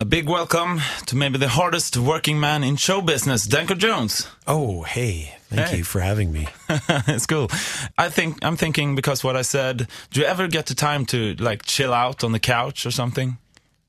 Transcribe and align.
A 0.00 0.04
big 0.06 0.26
welcome 0.28 0.80
to 1.06 1.14
maybe 1.16 1.36
the 1.36 1.48
hardest 1.48 1.96
working 1.96 2.40
man 2.40 2.64
in 2.64 2.76
show 2.76 3.02
business, 3.02 3.44
Danko 3.44 3.74
Jones. 3.74 4.26
Oh, 4.46 4.82
hey. 4.82 5.34
Thank 5.50 5.68
Hey. 5.68 5.76
you 5.78 5.84
for 5.84 6.00
having 6.00 6.32
me. 6.32 6.48
it's 6.68 7.26
cool. 7.26 7.48
I 7.98 8.08
think 8.08 8.42
I'm 8.42 8.56
thinking 8.56 8.94
because 8.94 9.22
what 9.22 9.36
I 9.36 9.42
said. 9.42 9.88
Do 10.10 10.20
you 10.20 10.26
ever 10.26 10.48
get 10.48 10.66
the 10.66 10.74
time 10.74 11.04
to 11.06 11.34
like 11.34 11.64
chill 11.66 11.92
out 11.92 12.24
on 12.24 12.32
the 12.32 12.38
couch 12.38 12.86
or 12.86 12.90
something? 12.90 13.36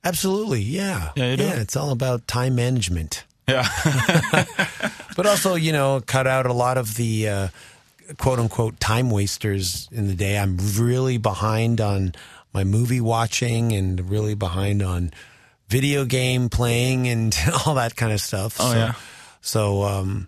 Absolutely. 0.04 0.62
Yeah. 0.62 1.12
Yeah, 1.16 1.32
you 1.32 1.38
do? 1.38 1.44
it's 1.48 1.78
all 1.78 1.92
about 1.92 2.28
time 2.28 2.56
management. 2.56 3.24
Yeah, 3.48 3.68
But 5.16 5.26
also, 5.28 5.56
you 5.56 5.72
know, 5.72 6.02
cut 6.06 6.28
out 6.28 6.46
a 6.46 6.54
lot 6.54 6.78
of 6.78 6.96
the 6.96 7.30
uh, 7.30 7.48
quote 8.18 8.40
unquote 8.40 8.80
time 8.82 9.10
wasters 9.12 9.88
in 9.94 10.08
the 10.08 10.16
day. 10.16 10.38
I'm 10.38 10.58
really 10.78 11.18
behind 11.18 11.80
on 11.80 12.16
my 12.54 12.64
movie 12.66 13.02
watching 13.02 13.72
and 13.72 14.10
really 14.10 14.36
behind 14.36 14.82
on 14.82 15.12
video 15.72 16.06
game 16.06 16.50
playing 16.50 17.08
and 17.08 17.36
all 17.66 17.76
that 17.76 17.96
kind 17.96 18.12
of 18.14 18.20
stuff. 18.22 18.58
Oh, 18.60 18.72
so, 18.72 18.78
yeah. 18.78 18.94
So, 19.42 19.84
um, 19.84 20.28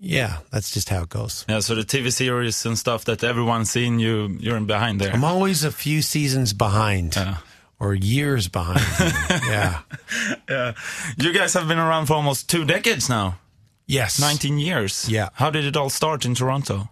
yeah, 0.00 0.38
that's 0.50 0.72
just 0.74 0.88
how 0.88 1.02
it 1.02 1.08
goes. 1.08 1.44
yeah. 1.48 1.60
So 1.60 1.74
the 1.76 1.82
TV 1.84 2.10
series 2.12 2.66
and 2.66 2.76
stuff 2.76 3.04
that 3.04 3.22
everyone's 3.22 3.70
seen, 3.70 4.00
you 4.00 4.36
you're 4.40 4.56
in 4.56 4.66
behind 4.66 5.00
there. 5.00 5.12
I'm 5.14 5.24
always 5.24 5.64
a 5.64 5.70
few 5.70 6.02
seasons 6.02 6.52
behind 6.52 7.14
Yeah. 7.16 7.36
or 7.78 7.94
years 7.94 8.48
behind. 8.48 8.80
yeah. 9.48 9.80
You 11.16 11.32
guys 11.32 11.54
have 11.54 11.68
been 11.68 11.78
around 11.78 12.06
for 12.06 12.14
almost 12.14 12.48
two 12.50 12.64
decades 12.64 13.08
now, 13.08 13.34
Yes. 13.86 14.18
19 14.20 14.58
years. 14.58 15.06
Yeah. 15.08 15.28
How 15.34 15.50
did 15.50 15.64
it 15.64 15.76
all 15.76 15.90
start 15.90 16.24
in 16.24 16.34
Toronto? 16.34 16.88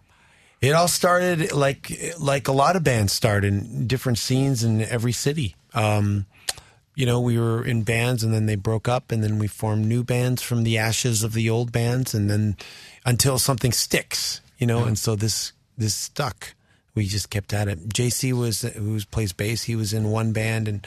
It 0.60 0.72
all 0.74 0.88
started 0.88 1.52
like 1.52 1.90
like 2.20 2.48
a 2.48 2.52
lot 2.52 2.76
of 2.76 2.82
bands 2.84 3.12
start 3.12 3.44
in 3.44 3.86
different 3.86 4.18
scenes 4.18 4.62
in 4.62 4.82
every 4.82 5.12
city. 5.12 5.56
Um, 5.74 6.26
you 6.94 7.06
know, 7.06 7.20
we 7.20 7.38
were 7.38 7.64
in 7.64 7.82
bands 7.82 8.22
and 8.22 8.34
then 8.34 8.46
they 8.46 8.56
broke 8.56 8.88
up 8.88 9.12
and 9.12 9.22
then 9.22 9.38
we 9.38 9.46
formed 9.46 9.86
new 9.86 10.02
bands 10.02 10.42
from 10.42 10.64
the 10.64 10.78
ashes 10.78 11.22
of 11.22 11.32
the 11.32 11.48
old 11.48 11.72
bands 11.72 12.14
and 12.14 12.28
then 12.28 12.56
until 13.04 13.38
something 13.38 13.72
sticks, 13.72 14.40
you 14.58 14.66
know, 14.66 14.84
and 14.84 14.98
so 14.98 15.14
this 15.16 15.52
this 15.78 15.94
stuck. 15.94 16.54
We 16.94 17.06
just 17.06 17.30
kept 17.30 17.52
at 17.54 17.68
it. 17.68 17.88
JC 17.88 18.32
was 18.32 18.62
who 18.62 19.00
plays 19.10 19.32
bass, 19.32 19.62
he 19.62 19.76
was 19.76 19.92
in 19.92 20.10
one 20.10 20.32
band 20.32 20.68
and 20.68 20.86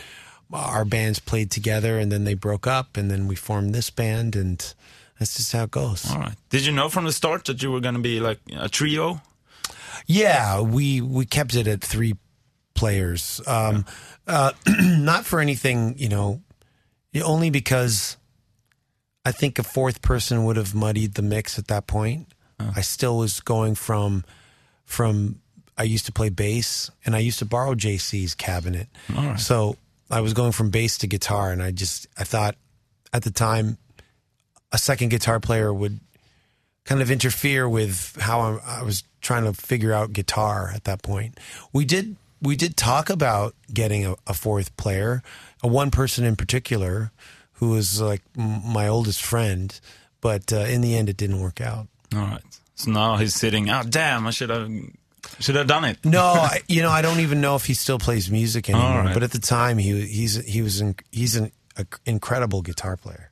our 0.52 0.86
bands 0.86 1.20
played 1.20 1.50
together 1.50 1.98
and 1.98 2.12
then 2.12 2.26
they 2.26 2.36
broke 2.36 2.68
up 2.68 2.98
and 2.98 3.10
then 3.10 3.28
we 3.28 3.36
formed 3.36 3.74
this 3.74 3.90
band 3.90 4.36
and 4.36 4.74
that's 5.18 5.36
just 5.36 5.54
how 5.54 5.64
it 5.64 5.72
goes. 5.72 6.12
All 6.12 6.20
right. 6.20 6.36
Did 6.50 6.66
you 6.66 6.74
know 6.74 6.90
from 6.90 7.06
the 7.06 7.14
start 7.14 7.46
that 7.46 7.64
you 7.64 7.72
were 7.72 7.80
going 7.80 7.96
to 7.96 8.02
be 8.02 8.20
like 8.20 8.40
a 8.56 8.70
trio? 8.70 9.22
Yeah, 10.06 10.60
we 10.60 11.02
we 11.02 11.26
kept 11.26 11.56
it 11.56 11.68
at 11.68 11.82
three 11.82 12.16
players. 12.84 13.40
Um, 13.48 13.86
uh, 14.28 14.52
not 14.68 15.26
for 15.26 15.40
anything, 15.40 15.96
you 15.98 16.10
know, 16.10 16.42
only 17.24 17.50
because 17.50 18.18
I 19.24 19.32
think 19.32 19.58
a 19.58 19.64
fourth 19.64 20.02
person 20.02 20.44
would 20.44 20.58
have 20.58 20.76
muddied 20.76 21.14
the 21.14 21.22
mix 21.22 21.58
at 21.58 21.68
that 21.70 21.88
point. 21.88 22.28
I 22.76 22.82
still 22.82 23.18
was 23.18 23.40
going 23.40 23.76
from 23.76 24.24
from 24.86 25.40
I 25.78 25.84
used 25.84 26.06
to 26.06 26.12
play 26.12 26.30
bass 26.30 26.92
and 27.06 27.16
I 27.16 27.20
used 27.20 27.40
to 27.40 27.46
borrow 27.46 27.74
JC's 27.74 28.36
cabinet. 28.36 28.88
Right. 29.10 29.40
So 29.40 29.76
I 30.10 30.22
was 30.22 30.34
going 30.34 30.52
from 30.52 30.70
bass 30.70 30.98
to 31.00 31.08
guitar 31.08 31.52
and 31.52 31.62
I 31.62 31.72
just 31.72 32.08
I 32.18 32.24
thought 32.24 32.56
at 33.12 33.24
the 33.24 33.32
time 33.32 33.78
a 34.72 34.78
second 34.78 35.10
guitar 35.10 35.40
player 35.40 35.74
would 35.74 36.00
kind 36.86 37.02
of 37.02 37.12
interfere 37.12 37.68
with 37.68 38.18
how 38.20 38.40
I, 38.40 38.80
I 38.80 38.84
was 38.84 39.04
trying 39.22 39.44
to 39.46 39.54
figure 39.54 39.94
out 39.94 40.14
guitar 40.14 40.72
at 40.74 40.86
that 40.86 41.02
point. 41.02 41.40
We 41.74 41.86
did 41.86 42.16
we 42.44 42.56
did 42.56 42.78
talk 42.78 43.10
about 43.10 43.56
getting 43.74 44.06
a, 44.06 44.16
a 44.28 44.34
fourth 44.34 44.76
player, 44.78 45.24
a 45.64 45.68
one 45.68 45.90
person 45.92 46.26
in 46.26 46.36
particular, 46.36 47.12
who 47.54 47.70
was 47.70 48.02
like 48.02 48.22
m- 48.38 48.62
my 48.66 48.88
oldest 48.88 49.24
friend, 49.24 49.80
but 50.22 50.52
uh, 50.54 50.58
in 50.58 50.82
the 50.82 50.96
end, 50.96 51.10
it 51.10 51.18
didn't 51.18 51.40
work 51.40 51.62
out. 51.62 51.88
All 52.14 52.22
right. 52.22 52.42
So 52.76 52.92
now 52.92 53.16
he's 53.18 53.34
sitting. 53.34 53.70
Oh, 53.70 53.84
damn! 53.88 54.28
I 54.28 54.32
should 54.32 54.50
have 54.50 54.70
should 55.40 55.56
have 55.56 55.68
done 55.68 55.86
it. 55.86 56.04
No, 56.04 56.22
I, 56.24 56.62
you 56.68 56.82
know 56.82 56.90
I 56.90 57.02
don't 57.02 57.20
even 57.22 57.40
know 57.40 57.56
if 57.56 57.66
he 57.66 57.74
still 57.74 58.00
plays 58.00 58.30
music 58.30 58.70
anymore. 58.70 59.04
Right. 59.06 59.14
But 59.14 59.24
at 59.24 59.32
the 59.32 59.40
time, 59.40 59.78
he 59.78 60.06
he's 60.06 60.44
he 60.46 60.62
was 60.62 60.82
in, 60.82 60.96
he's 61.12 61.36
an 61.36 61.52
a, 61.78 61.86
incredible 62.06 62.62
guitar 62.62 62.98
player. 62.98 63.32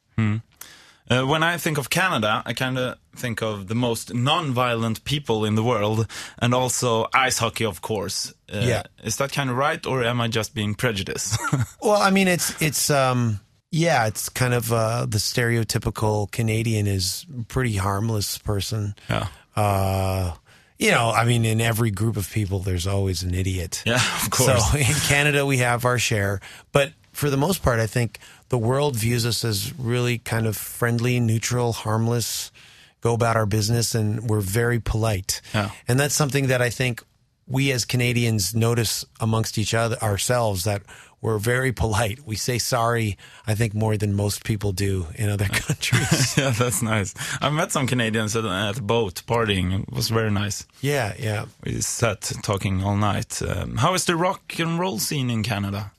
Uh, 1.10 1.24
when 1.28 1.44
I 1.44 1.58
think 1.58 1.78
of 1.78 1.90
Canada, 1.90 2.42
I 2.46 2.54
kind 2.54 2.78
of 2.78 2.98
think 3.18 3.42
of 3.42 3.68
the 3.68 3.76
most 3.76 4.14
non-violent 4.14 5.04
people 5.04 5.44
in 5.46 5.56
the 5.56 5.64
world, 5.64 6.08
and 6.40 6.54
also 6.54 7.08
ice 7.14 7.40
hockey, 7.40 7.66
of 7.66 7.82
course. 7.82 8.34
Uh, 8.54 8.60
Yeah. 8.64 8.84
Is 9.04 9.16
that 9.18 9.32
kind 9.34 9.50
of 9.50 9.58
right, 9.58 9.86
or 9.86 10.04
am 10.04 10.22
I 10.22 10.28
just 10.30 10.54
being 10.54 10.76
prejudiced? 10.76 11.38
Well, 11.82 12.02
I 12.02 12.12
mean, 12.12 12.28
it's 12.28 12.54
it's 12.62 12.90
um 12.90 13.40
yeah, 13.72 14.08
it's 14.08 14.30
kind 14.30 14.54
of 14.54 14.72
uh, 14.72 15.06
the 15.10 15.18
stereotypical 15.20 16.30
Canadian 16.32 16.88
is 16.88 17.26
pretty 17.48 17.78
harmless 17.78 18.38
person. 18.38 18.96
yeah. 19.10 19.28
Uh, 19.56 20.34
you 20.78 20.92
know, 20.92 21.12
I 21.12 21.26
mean, 21.26 21.46
in 21.46 21.62
every 21.62 21.92
group 21.92 22.18
of 22.18 22.30
people, 22.32 22.60
there's 22.60 22.88
always 22.88 23.24
an 23.24 23.34
idiot. 23.36 23.84
Yeah, 23.86 24.02
of 24.24 24.30
course. 24.32 24.72
So 24.72 24.78
in 24.78 24.96
Canada, 25.08 25.46
we 25.46 25.58
have 25.58 25.86
our 25.86 26.00
share, 26.00 26.40
but 26.72 26.92
for 27.14 27.30
the 27.30 27.38
most 27.38 27.62
part, 27.62 27.80
I 27.80 27.88
think 27.88 28.18
the 28.52 28.58
world 28.58 28.98
views 28.98 29.26
us 29.26 29.46
as 29.46 29.74
really 29.80 30.18
kind 30.18 30.46
of 30.46 30.58
friendly, 30.58 31.22
neutral, 31.22 31.72
harmless, 31.72 32.52
go 33.00 33.14
about 33.14 33.38
our 33.38 33.46
business, 33.46 33.96
and 33.96 34.30
we're 34.30 34.42
very 34.42 34.78
polite. 34.78 35.42
And 35.88 35.98
that's 35.98 36.14
something 36.14 36.48
that 36.48 36.62
I 36.62 36.70
think 36.70 37.02
we 37.48 37.72
as 37.72 37.86
Canadians 37.86 38.54
notice 38.54 39.06
amongst 39.22 39.58
each 39.58 39.74
other 39.74 39.98
ourselves 40.04 40.66
that 40.66 40.82
we're 41.22 41.38
very 41.38 41.72
polite. 41.72 42.26
We 42.26 42.36
say 42.36 42.58
sorry, 42.58 43.18
I 43.48 43.56
think, 43.56 43.74
more 43.74 43.96
than 43.96 44.14
most 44.16 44.44
people 44.44 44.74
do 44.74 45.08
in 45.16 45.30
other 45.30 45.46
countries. 45.68 46.38
yeah, 46.38 46.50
that's 46.50 46.82
nice. 46.82 47.14
I 47.40 47.50
met 47.52 47.72
some 47.72 47.88
Canadians 47.88 48.36
at, 48.36 48.44
at 48.44 48.80
a 48.80 48.82
boat 48.82 49.24
partying. 49.28 49.82
It 49.82 49.94
was 49.94 50.10
very 50.10 50.30
nice. 50.32 50.68
yeah, 50.82 51.14
yeah. 51.18 51.46
We 51.64 51.80
sat 51.80 52.20
talking 52.44 52.84
all 52.84 52.98
night. 52.98 53.42
Um, 53.42 53.78
how 53.78 53.94
is 53.94 54.04
the 54.04 54.18
rock 54.18 54.60
and 54.60 54.78
roll 54.78 55.00
scene 55.00 55.30
in 55.30 55.42
Canada? 55.42 55.94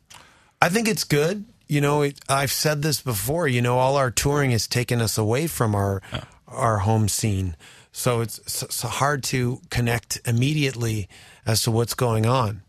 I 0.61 0.69
think 0.69 0.87
it's 0.87 1.05
good. 1.05 1.47
You 1.73 1.81
know, 1.81 2.03
it, 2.03 2.19
I've 2.29 2.53
said 2.53 2.83
this 2.83 3.01
before. 3.01 3.49
You 3.49 3.63
know, 3.63 3.79
all 3.79 3.97
our 3.97 4.11
touring 4.11 4.51
has 4.51 4.67
taken 4.67 5.01
us 5.01 5.17
away 5.17 5.47
from 5.47 5.75
our 5.75 6.03
our 6.47 6.79
home 6.79 7.09
scene, 7.09 7.57
so 7.93 8.21
it's, 8.21 8.63
it's 8.63 8.83
hard 8.83 9.25
to 9.25 9.63
connect 9.71 10.21
immediately 10.27 11.09
as 11.47 11.63
to 11.63 11.71
what's 11.71 11.95
going 11.95 12.27
on. 12.27 12.61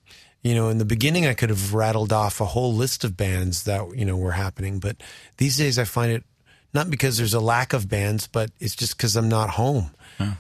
You 0.41 0.55
know, 0.55 0.69
in 0.69 0.77
the 0.77 0.85
beginning, 0.85 1.25
I 1.25 1.33
could 1.33 1.49
have 1.49 1.73
rattled 1.73 2.13
off 2.13 2.39
a 2.39 2.45
whole 2.45 2.73
list 2.73 3.03
of 3.03 3.17
bands 3.17 3.63
that 3.63 3.93
you 3.93 4.05
know 4.05 4.15
were 4.15 4.31
happening, 4.31 4.79
but 4.79 4.95
these 5.35 5.57
days 5.57 5.77
I 5.77 5.83
find 5.83 6.09
it 6.13 6.23
not 6.73 6.89
because 6.89 7.17
there's 7.17 7.33
a 7.33 7.41
lack 7.41 7.73
of 7.73 7.89
bands, 7.89 8.27
but 8.27 8.51
it's 8.61 8.75
just 8.75 8.95
because 8.95 9.17
I'm 9.17 9.27
not 9.27 9.49
home. 9.51 9.91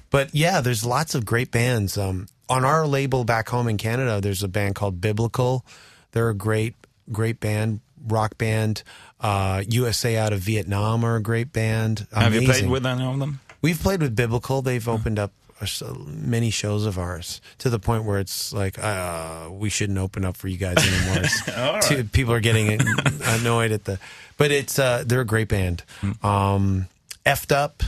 But 0.09 0.33
yeah, 0.33 0.61
there's 0.61 0.85
lots 0.85 1.15
of 1.15 1.25
great 1.25 1.51
bands. 1.51 1.97
Um, 1.97 2.27
on 2.47 2.63
our 2.63 2.87
label 2.87 3.25
back 3.25 3.49
home 3.49 3.67
in 3.67 3.77
Canada, 3.77 4.21
there's 4.21 4.41
a 4.41 4.47
band 4.47 4.75
called 4.75 5.01
Biblical. 5.01 5.65
They're 6.13 6.29
a 6.29 6.35
great, 6.35 6.75
great 7.11 7.39
band, 7.39 7.81
rock 8.07 8.37
band. 8.37 8.83
Uh, 9.19 9.63
USA 9.67 10.17
out 10.17 10.33
of 10.33 10.39
Vietnam 10.39 11.03
are 11.03 11.15
a 11.15 11.21
great 11.21 11.53
band. 11.53 12.07
Have 12.13 12.33
you 12.33 12.41
played 12.45 12.69
with 12.69 12.85
any 12.85 13.03
of 13.05 13.19
them? 13.19 13.39
We've 13.61 13.79
played 13.79 14.01
with 14.01 14.15
Biblical. 14.15 14.61
They've 14.61 14.87
opened 14.87 15.19
up 15.19 15.31
many 16.05 16.49
shows 16.49 16.85
of 16.85 16.97
ours 16.99 17.39
to 17.59 17.69
the 17.69 17.79
point 17.79 18.03
where 18.03 18.19
it's 18.19 18.51
like 18.51 18.77
uh, 18.77 19.47
we 19.49 19.69
shouldn't 19.69 19.97
open 19.97 20.25
up 20.25 20.35
for 20.35 20.47
you 20.49 20.57
guys 20.57 20.75
anymore. 20.77 22.03
People 22.11 22.33
are 22.33 22.41
getting 22.41 22.79
annoyed 23.23 23.71
at 23.71 23.85
the, 23.85 23.99
but 24.37 24.51
it's 24.51 24.77
uh, 24.77 25.03
they're 25.05 25.21
a 25.21 25.25
great 25.25 25.47
band. 25.47 25.83
Um, 26.21 26.87
effed 27.25 27.53
up, 27.53 27.81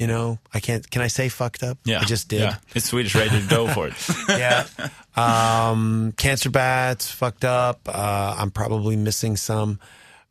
you 0.00 0.06
know. 0.06 0.38
I 0.52 0.58
can't. 0.60 0.90
Can 0.90 1.02
I 1.02 1.08
say 1.08 1.28
fucked 1.28 1.62
up? 1.62 1.78
Yeah, 1.84 2.00
I 2.00 2.04
just 2.04 2.28
did. 2.28 2.40
Yeah, 2.40 2.56
it's 2.74 2.86
Swedish 2.86 3.14
radio. 3.14 3.40
Go 3.48 3.68
for 3.68 3.86
it. 3.88 3.94
yeah. 4.28 4.66
Um, 5.14 6.12
cancer 6.16 6.50
bats, 6.50 7.10
fucked 7.10 7.44
up. 7.44 7.80
Uh, 7.86 8.34
I'm 8.38 8.50
probably 8.50 8.96
missing 8.96 9.36
some. 9.36 9.78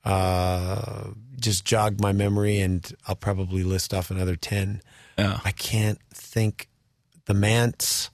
Uh, 0.03 1.12
just 1.40 1.63
jogged 1.66 2.02
my 2.02 2.11
memory, 2.11 2.59
and 2.59 2.91
I'll 3.08 3.16
probably 3.16 3.64
list 3.64 3.94
off 3.94 4.09
another 4.11 4.35
ten. 4.35 4.82
Yeah. 5.17 5.40
I 5.46 5.52
can't 5.52 5.99
think. 6.14 6.67
The 7.26 7.35
Mants. 7.35 8.09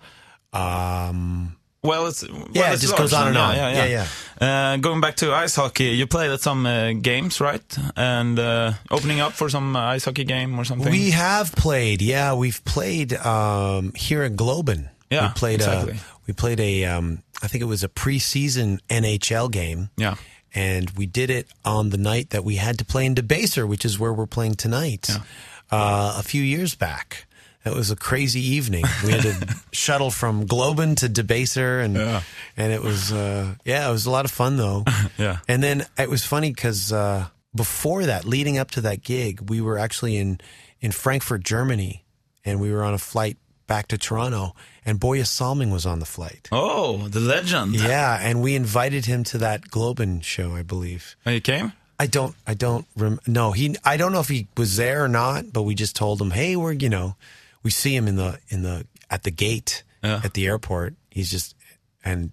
Um, 0.51 1.55
Well, 1.85 2.07
it's 2.07 2.27
well, 2.27 2.47
Yeah, 2.51 2.73
it 2.73 2.79
just 2.79 2.97
goes 2.97 3.13
on 3.13 3.27
and 3.29 3.37
on. 3.37 3.55
Yeah, 3.55 3.85
Yeah, 3.85 4.07
Uh, 4.39 4.77
going 4.77 5.01
back 5.01 5.15
to 5.17 5.33
ice 5.33 5.55
hockey, 5.55 5.89
you 5.89 6.07
played 6.07 6.31
at 6.31 6.41
some 6.41 6.65
uh, 6.65 6.93
games, 6.93 7.39
right? 7.39 7.77
And 7.95 8.37
uh, 8.37 8.73
opening 8.91 9.19
up 9.19 9.33
for 9.33 9.49
some 9.49 9.75
uh, 9.75 9.79
ice 9.79 10.05
hockey 10.05 10.25
game 10.25 10.57
or 10.59 10.65
something. 10.65 10.91
we 10.91 11.11
have 11.11 11.55
played. 11.55 12.01
Yeah, 12.01 12.33
we've 12.33 12.63
played 12.65 13.13
um, 13.13 13.93
here 13.95 14.23
in 14.23 14.35
Globen. 14.35 14.89
Yeah, 15.09 15.27
we 15.27 15.33
played 15.35 15.61
exactly. 15.61 15.93
a. 15.93 15.99
We 16.27 16.33
played 16.33 16.59
a. 16.59 16.85
Um, 16.85 17.23
I 17.41 17.47
think 17.47 17.61
it 17.61 17.67
was 17.67 17.83
a 17.83 17.89
preseason 17.89 18.79
NHL 18.89 19.51
game. 19.51 19.89
yeah, 19.97 20.15
and 20.55 20.89
we 20.91 21.05
did 21.05 21.29
it 21.29 21.47
on 21.65 21.89
the 21.89 21.97
night 21.97 22.29
that 22.29 22.43
we 22.43 22.55
had 22.55 22.79
to 22.79 22.85
play 22.85 23.05
in 23.05 23.13
Debaser, 23.13 23.67
which 23.67 23.83
is 23.83 23.99
where 23.99 24.13
we're 24.13 24.25
playing 24.25 24.55
tonight. 24.55 25.09
Uh, 25.71 26.15
a 26.17 26.23
few 26.23 26.41
years 26.41 26.75
back, 26.75 27.24
it 27.65 27.73
was 27.73 27.91
a 27.91 27.95
crazy 27.95 28.41
evening. 28.55 28.83
We 29.03 29.11
had 29.11 29.21
to 29.23 29.55
shuttle 29.71 30.11
from 30.11 30.45
Globen 30.47 30.95
to 30.97 31.07
Debaser, 31.09 31.83
and 31.83 31.95
Yeah. 31.95 32.21
and 32.57 32.71
it 32.71 32.81
was 32.81 33.11
uh, 33.11 33.55
yeah, 33.65 33.87
it 33.89 33.91
was 33.91 34.05
a 34.05 34.11
lot 34.11 34.25
of 34.25 34.31
fun 34.31 34.57
though. 34.57 34.83
Yeah. 35.17 35.37
and 35.47 35.61
then 35.63 35.85
it 35.97 36.09
was 36.09 36.23
funny 36.25 36.51
because 36.51 36.91
uh, 36.93 37.27
before 37.55 38.05
that, 38.05 38.25
leading 38.25 38.57
up 38.57 38.71
to 38.71 38.81
that 38.81 39.01
gig, 39.03 39.49
we 39.49 39.61
were 39.61 39.77
actually 39.77 40.17
in 40.17 40.39
in 40.81 40.91
Frankfurt, 40.91 41.43
Germany, 41.43 42.03
and 42.43 42.59
we 42.59 42.71
were 42.71 42.83
on 42.83 42.93
a 42.93 42.97
flight 42.99 43.37
back 43.67 43.87
to 43.87 43.97
Toronto, 43.97 44.53
and 44.85 44.99
Börje 44.99 45.25
Salming 45.25 45.71
was 45.71 45.85
on 45.87 45.99
the 45.99 46.05
flight. 46.05 46.47
Oh, 46.51 47.07
the 47.07 47.19
legend. 47.19 47.73
Yeah, 47.73 48.19
and 48.21 48.43
we 48.43 48.53
invited 48.55 49.05
him 49.07 49.23
to 49.23 49.37
that 49.39 49.61
Globen 49.71 50.21
show, 50.23 50.53
I 50.55 50.61
believe. 50.61 51.15
Oh, 51.25 51.31
you 51.31 51.41
came? 51.41 51.73
I 51.99 52.05
don't, 52.07 52.35
I 52.45 52.53
don't, 52.53 52.85
rem- 52.95 53.21
no, 53.25 53.53
he, 53.53 53.75
I 53.83 53.97
don't 53.97 54.11
know 54.11 54.19
if 54.19 54.27
he 54.27 54.47
was 54.57 54.75
there 54.75 55.03
or 55.03 55.07
not, 55.07 55.51
but 55.51 55.63
we 55.63 55.73
just 55.73 55.95
told 55.95 56.21
him, 56.21 56.29
hey, 56.31 56.55
we're, 56.55 56.73
you 56.73 56.89
know, 56.89 57.15
we 57.65 57.71
see 57.71 57.93
him 57.95 58.07
in 58.07 58.15
the, 58.15 58.37
in 58.49 58.61
the, 58.63 58.85
at 59.09 59.23
the 59.23 59.31
gate 59.31 59.83
Yeah. 60.03 60.21
at 60.23 60.33
the 60.35 60.45
airport. 60.45 60.93
He's 61.09 61.31
just, 61.31 61.55
and 62.03 62.31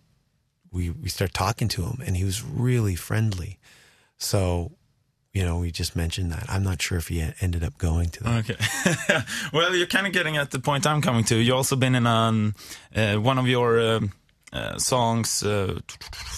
we, 0.71 0.91
we 0.91 1.09
start 1.09 1.33
talking 1.33 1.69
to 1.69 1.83
him 1.83 1.99
and 2.07 2.17
he 2.17 2.25
was 2.25 2.43
really 2.45 2.95
friendly. 2.97 3.59
So, 4.19 4.73
you 5.33 5.43
know, 5.45 5.59
we 5.59 5.71
just 5.71 5.97
mentioned 5.97 6.31
that. 6.33 6.45
I'm 6.49 6.63
not 6.63 6.83
sure 6.83 6.99
if 6.99 7.09
he 7.09 7.25
ended 7.41 7.65
up 7.65 7.79
going 7.79 8.11
to 8.11 8.23
that. 8.25 8.51
Okay. 8.51 9.25
well, 9.53 9.75
you're 9.75 9.87
kind 9.87 10.07
of 10.07 10.13
getting 10.13 10.37
at 10.37 10.51
the 10.51 10.61
point 10.61 10.87
I'm 10.87 11.01
coming 11.01 11.25
to. 11.25 11.37
You 11.37 11.55
also 11.55 11.77
been 11.77 11.95
in 11.95 12.07
um, 12.07 12.55
uh, 12.95 13.17
one 13.17 13.39
of 13.39 13.47
your 13.49 13.81
um 13.81 14.13
uh, 14.53 14.77
songs, 14.79 15.43
uh, 15.43 15.81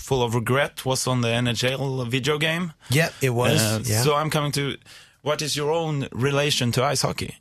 "Full 0.06 0.22
of 0.22 0.34
Regret," 0.36 0.84
was 0.84 1.08
on 1.08 1.20
the 1.22 1.28
NHL 1.28 2.06
video 2.08 2.38
game. 2.38 2.72
Yeah, 2.88 3.08
it 3.20 3.30
was. 3.30 3.60
Uh, 3.60 3.80
yeah. 3.84 4.02
So 4.04 4.14
I'm 4.14 4.30
coming 4.30 4.52
to. 4.52 4.76
What 5.22 5.42
is 5.42 5.56
your 5.56 5.72
own 5.72 6.06
relation 6.12 6.70
to 6.72 6.84
ice 6.84 7.02
hockey? 7.02 7.34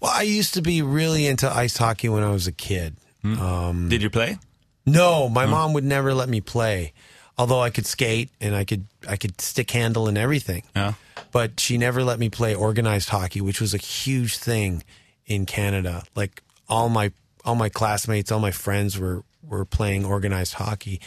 Well, 0.00 0.12
I 0.14 0.22
used 0.22 0.54
to 0.54 0.62
be 0.62 0.82
really 0.82 1.26
into 1.26 1.50
ice 1.50 1.76
hockey 1.76 2.08
when 2.08 2.22
I 2.22 2.30
was 2.30 2.46
a 2.46 2.52
kid. 2.52 2.96
Um, 3.24 3.88
Did 3.88 4.02
you 4.02 4.10
play? 4.10 4.38
No, 4.84 5.28
my 5.28 5.46
mom 5.46 5.72
would 5.72 5.84
never 5.84 6.14
let 6.14 6.28
me 6.28 6.40
play. 6.40 6.92
Although 7.38 7.60
I 7.60 7.70
could 7.70 7.86
skate 7.86 8.30
and 8.40 8.54
I 8.54 8.64
could 8.64 8.86
I 9.06 9.16
could 9.16 9.40
stick 9.40 9.70
handle 9.70 10.08
and 10.08 10.16
everything. 10.16 10.62
Yeah. 10.74 10.94
But 11.32 11.60
she 11.60 11.76
never 11.76 12.02
let 12.02 12.18
me 12.18 12.30
play 12.30 12.54
organized 12.54 13.10
hockey, 13.10 13.40
which 13.40 13.60
was 13.60 13.74
a 13.74 13.78
huge 13.78 14.38
thing 14.38 14.84
in 15.26 15.44
Canada. 15.44 16.04
Like 16.14 16.42
all 16.68 16.88
my 16.88 17.12
all 17.44 17.56
my 17.56 17.68
classmates, 17.68 18.32
all 18.32 18.40
my 18.40 18.52
friends 18.52 18.98
were 18.98 19.22
were 19.46 19.64
playing 19.64 20.04
organized 20.04 20.54
hockey. 20.54 21.00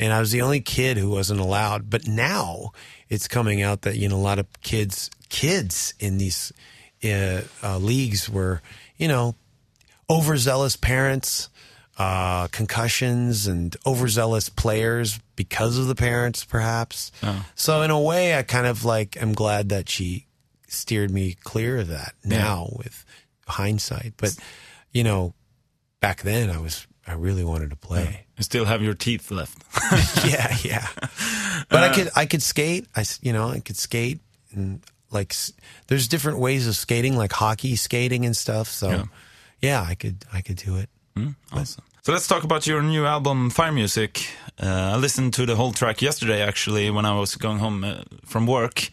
And 0.00 0.12
I 0.12 0.20
was 0.20 0.30
the 0.30 0.42
only 0.42 0.60
kid 0.60 0.96
who 0.96 1.10
wasn't 1.10 1.40
allowed. 1.40 1.90
But 1.90 2.08
now 2.08 2.72
it's 3.08 3.28
coming 3.28 3.62
out 3.62 3.82
that 3.82 3.96
you 3.96 4.08
know 4.08 4.16
a 4.16 4.18
lot 4.18 4.38
of 4.38 4.46
kids 4.62 5.10
kids 5.28 5.94
in 6.00 6.18
these 6.18 6.52
uh, 7.04 7.42
uh, 7.62 7.78
leagues 7.78 8.28
were, 8.28 8.60
you 8.96 9.08
know, 9.08 9.34
overzealous 10.10 10.76
parents, 10.76 11.48
uh, 11.98 12.48
concussions, 12.48 13.46
and 13.46 13.76
overzealous 13.86 14.48
players 14.48 15.18
because 15.36 15.78
of 15.78 15.86
the 15.86 15.94
parents, 15.94 16.44
perhaps. 16.44 17.12
So 17.54 17.82
in 17.82 17.90
a 17.90 18.00
way, 18.00 18.36
I 18.36 18.42
kind 18.42 18.66
of 18.66 18.84
like 18.84 19.20
am 19.20 19.32
glad 19.32 19.68
that 19.70 19.88
she 19.88 20.26
steered 20.68 21.10
me 21.10 21.34
clear 21.44 21.78
of 21.78 21.88
that 21.88 22.14
now 22.24 22.68
with 22.76 23.04
hindsight. 23.46 24.14
But 24.16 24.36
you 24.92 25.04
know, 25.04 25.34
back 26.00 26.22
then 26.22 26.50
I 26.50 26.58
was 26.58 26.86
I 27.06 27.14
really 27.14 27.44
wanted 27.44 27.70
to 27.70 27.76
play. 27.76 28.26
You 28.36 28.42
still 28.44 28.64
have 28.66 28.82
your 28.82 28.94
teeth 28.94 29.30
left. 29.30 29.64
yeah, 30.26 30.54
yeah. 30.62 30.86
But 31.68 31.82
I 31.84 31.94
could 31.94 32.10
I 32.14 32.26
could 32.26 32.42
skate. 32.42 32.86
I 32.94 33.04
you 33.22 33.32
know 33.32 33.48
I 33.48 33.60
could 33.60 33.76
skate 33.76 34.20
and 34.52 34.80
like 35.10 35.34
there's 35.86 36.08
different 36.08 36.38
ways 36.38 36.66
of 36.68 36.76
skating, 36.76 37.16
like 37.16 37.32
hockey 37.32 37.76
skating 37.76 38.24
and 38.26 38.36
stuff. 38.36 38.68
So 38.68 38.90
Yeah. 38.90 39.04
yeah, 39.60 39.82
I 39.90 39.94
could 39.94 40.24
I 40.32 40.40
could 40.42 40.56
do 40.56 40.76
it. 40.76 40.88
Awesome. 41.52 41.82
So 42.02 42.12
let's 42.12 42.26
talk 42.28 42.44
about 42.44 42.66
your 42.66 42.80
new 42.82 43.04
album, 43.04 43.50
Fire 43.50 43.72
Music. 43.72 44.28
Uh, 44.62 44.92
I 44.94 44.96
listened 44.96 45.34
to 45.34 45.44
the 45.46 45.56
whole 45.56 45.72
track 45.72 46.00
yesterday, 46.00 46.40
actually, 46.42 46.90
when 46.90 47.04
I 47.04 47.18
was 47.18 47.36
going 47.36 47.58
home 47.58 47.84
uh, 47.84 48.02
from 48.24 48.46
work, 48.46 48.88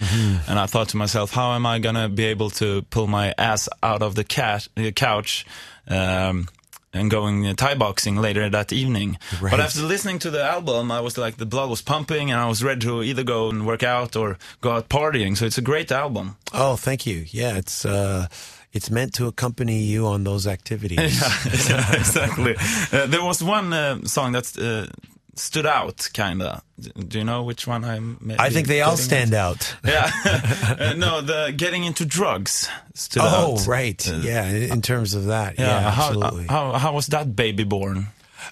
and 0.50 0.60
I 0.60 0.66
thought 0.66 0.90
to 0.90 0.98
myself, 0.98 1.32
how 1.32 1.54
am 1.54 1.66
I 1.66 1.80
gonna 1.80 2.10
be 2.10 2.26
able 2.26 2.50
to 2.52 2.82
pull 2.90 3.08
my 3.08 3.34
ass 3.38 3.70
out 3.82 4.02
of 4.02 4.16
the 4.16 4.24
cat, 4.24 4.68
uh, 4.76 4.92
couch 4.92 5.46
um, 5.88 6.48
and 6.96 7.12
going 7.12 7.46
uh, 7.46 7.54
Thai 7.54 7.76
boxing 7.76 8.16
later 8.16 8.50
that 8.50 8.72
evening? 8.74 9.18
Right. 9.42 9.52
But 9.52 9.60
after 9.60 9.82
listening 9.82 10.20
to 10.20 10.30
the 10.30 10.44
album, 10.44 10.92
I 10.92 11.02
was 11.02 11.18
like, 11.18 11.38
the 11.38 11.46
blood 11.46 11.70
was 11.70 11.82
pumping, 11.82 12.32
and 12.32 12.40
I 12.40 12.48
was 12.48 12.64
ready 12.64 12.82
to 12.82 13.04
either 13.04 13.24
go 13.24 13.50
and 13.50 13.66
work 13.66 13.84
out 13.84 14.16
or 14.16 14.38
go 14.62 14.72
out 14.72 14.90
partying. 14.90 15.38
So 15.38 15.46
it's 15.46 15.58
a 15.58 15.62
great 15.62 15.92
album. 15.92 16.38
Oh, 16.54 16.76
thank 16.76 17.06
you. 17.06 17.26
Yeah, 17.30 17.58
it's 17.58 17.86
uh, 17.86 18.28
it's 18.74 18.90
meant 18.90 19.14
to 19.14 19.28
accompany 19.28 19.80
you 19.80 20.06
on 20.06 20.24
those 20.24 20.48
activities. 20.48 21.00
yeah, 21.70 21.94
exactly. 21.94 22.56
Uh, 22.92 23.08
there 23.08 23.24
was 23.24 23.44
one 23.44 23.72
uh, 23.74 24.04
song 24.04 24.34
that's 24.34 24.58
uh, 24.58 24.88
stood 25.36 25.66
out, 25.66 26.10
kinda. 26.14 26.62
Do 26.80 27.18
you 27.20 27.24
know 27.24 27.44
which 27.44 27.68
one 27.68 27.84
I'm? 27.84 28.36
I 28.40 28.50
think 28.50 28.68
they 28.68 28.82
all 28.82 28.98
stand 28.98 29.34
out. 29.34 29.76
Yeah, 29.86 30.10
uh, 30.26 30.94
no, 30.98 31.22
the 31.22 31.54
getting 31.56 31.84
into 31.84 32.06
drugs 32.06 32.68
stood 32.94 33.22
Oh, 33.24 33.54
out. 33.56 33.68
right. 33.68 34.06
yeah, 34.24 34.48
in 34.50 34.82
terms 34.82 35.14
of 35.14 35.26
that. 35.26 35.58
Yeah, 35.60 35.66
Yeah, 35.68 35.92
how, 35.92 36.08
absolutely. 36.08 36.46
how 36.48 36.72
how 36.74 36.94
was 36.94 37.08
that 37.08 37.36
baby 37.36 37.64
born? 37.64 38.08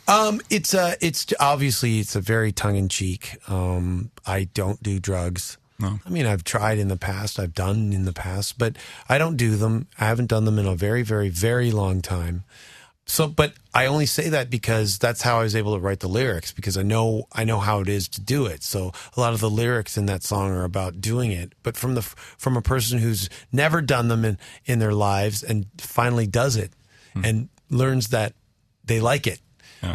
Um, 0.08 0.42
it's 0.50 0.74
uh, 0.74 0.96
it's 1.02 1.26
obviously 1.40 2.00
it's 2.00 2.16
a 2.16 2.22
very 2.22 2.52
tongue 2.52 2.76
in 2.78 2.90
cheek. 2.90 3.38
Um, 3.48 4.10
I 4.26 4.46
don't 4.54 4.82
do 4.82 5.00
drugs. 5.00 5.58
No. 5.80 6.00
I 6.06 6.10
mean, 6.10 6.26
I've 6.26 6.44
tried 6.44 6.78
in 6.78 6.88
the 6.88 6.96
past, 6.98 7.40
I've 7.40 7.54
done 7.56 7.92
in 7.94 8.06
the 8.06 8.14
past, 8.14 8.58
but 8.58 8.76
I 9.10 9.18
don't 9.18 9.36
do 9.38 9.56
them. 9.58 9.88
I 10.00 10.06
haven't 10.06 10.28
done 10.30 10.46
them 10.46 10.58
in 10.60 10.66
a 10.66 10.76
very, 10.76 11.02
very, 11.04 11.30
very 11.30 11.72
long 11.72 12.02
time. 12.02 12.44
So, 13.06 13.28
but 13.28 13.54
I 13.74 13.86
only 13.88 14.06
say 14.06 14.30
that 14.30 14.50
because 14.50 14.98
that's 14.98 15.22
how 15.22 15.40
I 15.40 15.44
was 15.44 15.56
able 15.56 15.74
to 15.76 15.80
write 15.80 16.00
the 16.00 16.08
lyrics 16.08 16.52
because 16.54 16.78
I 16.78 16.84
know 16.84 17.28
I 17.34 17.44
know 17.44 17.60
how 17.60 17.82
it 17.82 17.90
is 17.90 18.08
to 18.10 18.22
do 18.22 18.46
it. 18.46 18.64
So 18.64 18.92
a 19.16 19.20
lot 19.20 19.34
of 19.34 19.42
the 19.42 19.50
lyrics 19.50 19.98
in 19.98 20.06
that 20.06 20.24
song 20.24 20.52
are 20.52 20.64
about 20.64 21.02
doing 21.02 21.32
it, 21.32 21.54
but 21.64 21.76
from 21.76 21.96
the 21.96 22.02
from 22.02 22.56
a 22.56 22.62
person 22.62 23.00
who's 23.00 23.30
never 23.52 23.82
done 23.82 24.08
them 24.08 24.24
in 24.24 24.38
in 24.66 24.80
their 24.80 24.94
lives 24.94 25.44
and 25.44 25.66
finally 25.78 26.28
does 26.28 26.56
it 26.56 26.72
and 27.24 27.50
learns 27.70 28.08
that 28.08 28.34
they 28.86 29.00
like 29.00 29.28
it 29.28 29.40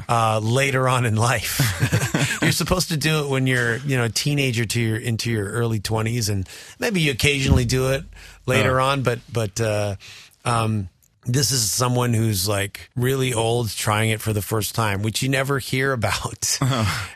uh, 0.08 0.38
later 0.42 0.88
on 0.88 1.06
in 1.06 1.16
life. 1.16 2.38
you're 2.42 2.52
supposed 2.52 2.88
to 2.90 2.96
do 2.96 3.24
it 3.24 3.30
when 3.30 3.46
you're, 3.46 3.78
you 3.78 3.96
know, 3.96 4.04
a 4.04 4.08
teenager 4.08 4.64
to 4.64 4.80
your 4.80 4.96
into 4.98 5.30
your 5.30 5.48
early 5.48 5.80
20s, 5.80 6.28
and 6.28 6.48
maybe 6.78 7.00
you 7.00 7.10
occasionally 7.10 7.64
do 7.64 7.88
it 7.92 8.04
later 8.46 8.80
on. 8.80 9.02
But 9.02 9.20
but 9.32 9.60
uh, 9.60 9.96
um, 10.44 10.88
this 11.28 11.50
is 11.50 11.70
someone 11.70 12.14
who's 12.14 12.48
like 12.48 12.90
really 12.96 13.34
old 13.34 13.70
trying 13.70 14.10
it 14.10 14.20
for 14.20 14.32
the 14.32 14.42
first 14.42 14.74
time, 14.74 15.02
which 15.02 15.22
you 15.22 15.28
never 15.28 15.58
hear 15.58 15.92
about, 15.98 16.58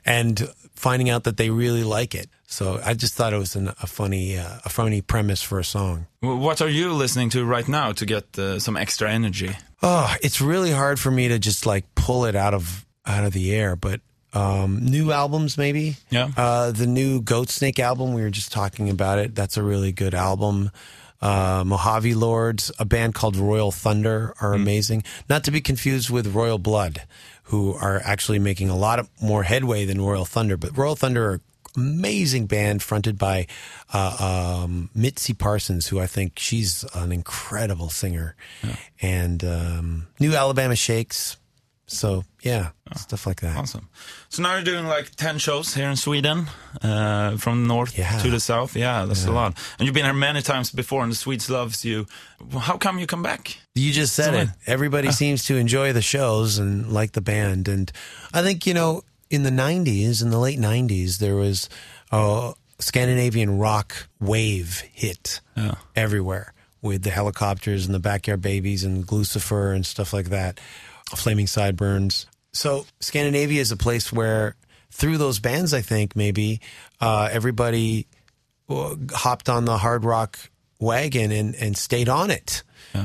and 0.04 0.48
finding 0.74 1.10
out 1.10 1.24
that 1.24 1.36
they 1.36 1.50
really 1.50 1.82
like 1.84 2.14
it. 2.14 2.28
So 2.46 2.78
I 2.84 2.92
just 2.92 3.14
thought 3.14 3.32
it 3.32 3.38
was 3.38 3.56
an, 3.56 3.68
a 3.68 3.86
funny 3.86 4.36
uh, 4.38 4.58
a 4.64 4.68
funny 4.68 5.00
premise 5.00 5.42
for 5.42 5.58
a 5.58 5.64
song. 5.64 6.06
What 6.20 6.60
are 6.60 6.68
you 6.68 6.92
listening 6.92 7.30
to 7.30 7.44
right 7.44 7.66
now 7.66 7.92
to 7.92 8.04
get 8.04 8.38
uh, 8.38 8.58
some 8.58 8.76
extra 8.76 9.10
energy? 9.10 9.56
Oh, 9.82 10.14
it's 10.22 10.40
really 10.40 10.70
hard 10.70 11.00
for 11.00 11.10
me 11.10 11.28
to 11.28 11.38
just 11.38 11.64
like 11.64 11.86
pull 11.94 12.26
it 12.26 12.36
out 12.36 12.52
of 12.52 12.86
out 13.06 13.24
of 13.24 13.32
the 13.32 13.54
air. 13.54 13.74
But 13.74 14.02
um, 14.34 14.84
new 14.84 15.12
albums, 15.12 15.56
maybe. 15.56 15.96
Yeah. 16.10 16.30
Uh, 16.36 16.72
the 16.72 16.86
new 16.86 17.22
Goatsnake 17.22 17.78
album, 17.78 18.14
we 18.14 18.22
were 18.22 18.30
just 18.30 18.52
talking 18.52 18.90
about 18.90 19.18
it. 19.18 19.34
That's 19.34 19.56
a 19.56 19.62
really 19.62 19.92
good 19.92 20.14
album. 20.14 20.70
Uh, 21.22 21.62
Mojave 21.64 22.14
Lords, 22.14 22.72
a 22.78 22.84
band 22.84 23.14
called 23.14 23.36
Royal 23.36 23.70
Thunder, 23.70 24.34
are 24.40 24.52
amazing. 24.52 25.04
Not 25.28 25.44
to 25.44 25.50
be 25.52 25.60
confused 25.60 26.10
with 26.10 26.34
Royal 26.34 26.58
Blood, 26.58 27.02
who 27.44 27.74
are 27.74 28.00
actually 28.04 28.40
making 28.40 28.68
a 28.68 28.76
lot 28.76 28.98
of 28.98 29.08
more 29.22 29.44
headway 29.44 29.84
than 29.84 30.00
Royal 30.00 30.24
Thunder. 30.24 30.56
But 30.56 30.76
Royal 30.76 30.96
Thunder 30.96 31.30
are 31.30 31.40
amazing 31.76 32.46
band 32.46 32.82
fronted 32.82 33.18
by 33.18 33.46
uh, 33.92 34.62
um, 34.64 34.90
Mitzi 34.94 35.32
Parsons, 35.32 35.86
who 35.88 36.00
I 36.00 36.06
think 36.06 36.38
she's 36.38 36.84
an 36.94 37.12
incredible 37.12 37.88
singer, 37.88 38.36
and 39.00 39.44
um, 39.44 40.06
New 40.18 40.34
Alabama 40.34 40.76
Shakes. 40.76 41.36
So 41.86 42.24
yeah, 42.42 42.70
stuff 42.96 43.26
like 43.26 43.40
that. 43.42 43.56
Awesome. 43.56 43.88
So 44.30 44.42
now 44.42 44.54
you're 44.54 44.64
doing 44.64 44.86
like 44.86 45.14
10 45.16 45.38
shows 45.38 45.74
here 45.74 45.88
in 45.90 45.96
Sweden, 45.96 46.46
uh, 46.82 47.36
from 47.36 47.62
the 47.62 47.68
north 47.68 47.98
Yeah. 47.98 48.18
to 48.22 48.30
the 48.30 48.40
south. 48.40 48.74
Yeah, 48.76 49.04
that's 49.04 49.26
a 49.26 49.30
lot. 49.32 49.58
And 49.78 49.86
you've 49.86 49.94
been 49.94 50.04
here 50.04 50.14
many 50.14 50.40
times 50.42 50.70
before, 50.70 51.02
and 51.02 51.12
the 51.12 51.16
Swedes 51.16 51.50
loves 51.50 51.84
you. 51.84 52.06
How 52.58 52.78
come 52.78 52.98
you 52.98 53.06
come 53.06 53.22
back? 53.22 53.58
You 53.74 53.92
just 53.92 54.14
said 54.14 54.32
So 54.32 54.40
it. 54.40 54.48
Everybody 54.66 55.12
seems 55.12 55.44
to 55.46 55.56
enjoy 55.56 55.92
the 55.92 56.02
shows 56.02 56.58
and 56.58 56.90
like 56.92 57.12
the 57.12 57.20
band. 57.20 57.68
And 57.68 57.92
I 58.32 58.42
think, 58.42 58.66
you 58.66 58.74
know, 58.74 59.02
in 59.28 59.42
the 59.42 59.50
90s, 59.50 60.22
in 60.22 60.30
the 60.30 60.38
late 60.38 60.58
90s, 60.58 61.18
there 61.18 61.36
was 61.36 61.68
a 62.10 62.52
Scandinavian 62.78 63.58
rock 63.58 64.08
wave 64.20 64.82
hit 64.92 65.40
Yeah. 65.56 65.74
everywhere 65.94 66.54
with 66.80 67.02
the 67.02 67.10
Hellacopters 67.10 67.84
and 67.86 67.94
the 67.94 68.00
backyard 68.00 68.40
babies 68.40 68.82
and 68.82 69.10
Lucifer 69.12 69.72
and 69.72 69.84
stuff 69.86 70.12
like 70.12 70.30
that, 70.30 70.58
flaming 71.16 71.46
sideburns. 71.46 72.26
So 72.52 72.86
Scandinavia 73.00 73.60
is 73.60 73.72
a 73.72 73.76
place 73.76 74.12
where 74.12 74.56
through 74.90 75.18
those 75.18 75.38
bands, 75.38 75.72
I 75.72 75.80
think 75.80 76.14
maybe 76.14 76.60
uh, 77.00 77.28
everybody 77.32 78.06
uh, 78.68 78.94
hopped 79.12 79.48
on 79.48 79.64
the 79.64 79.78
hard 79.78 80.04
rock 80.04 80.38
wagon 80.78 81.32
and, 81.32 81.54
and 81.54 81.76
stayed 81.76 82.08
on 82.08 82.30
it. 82.30 82.62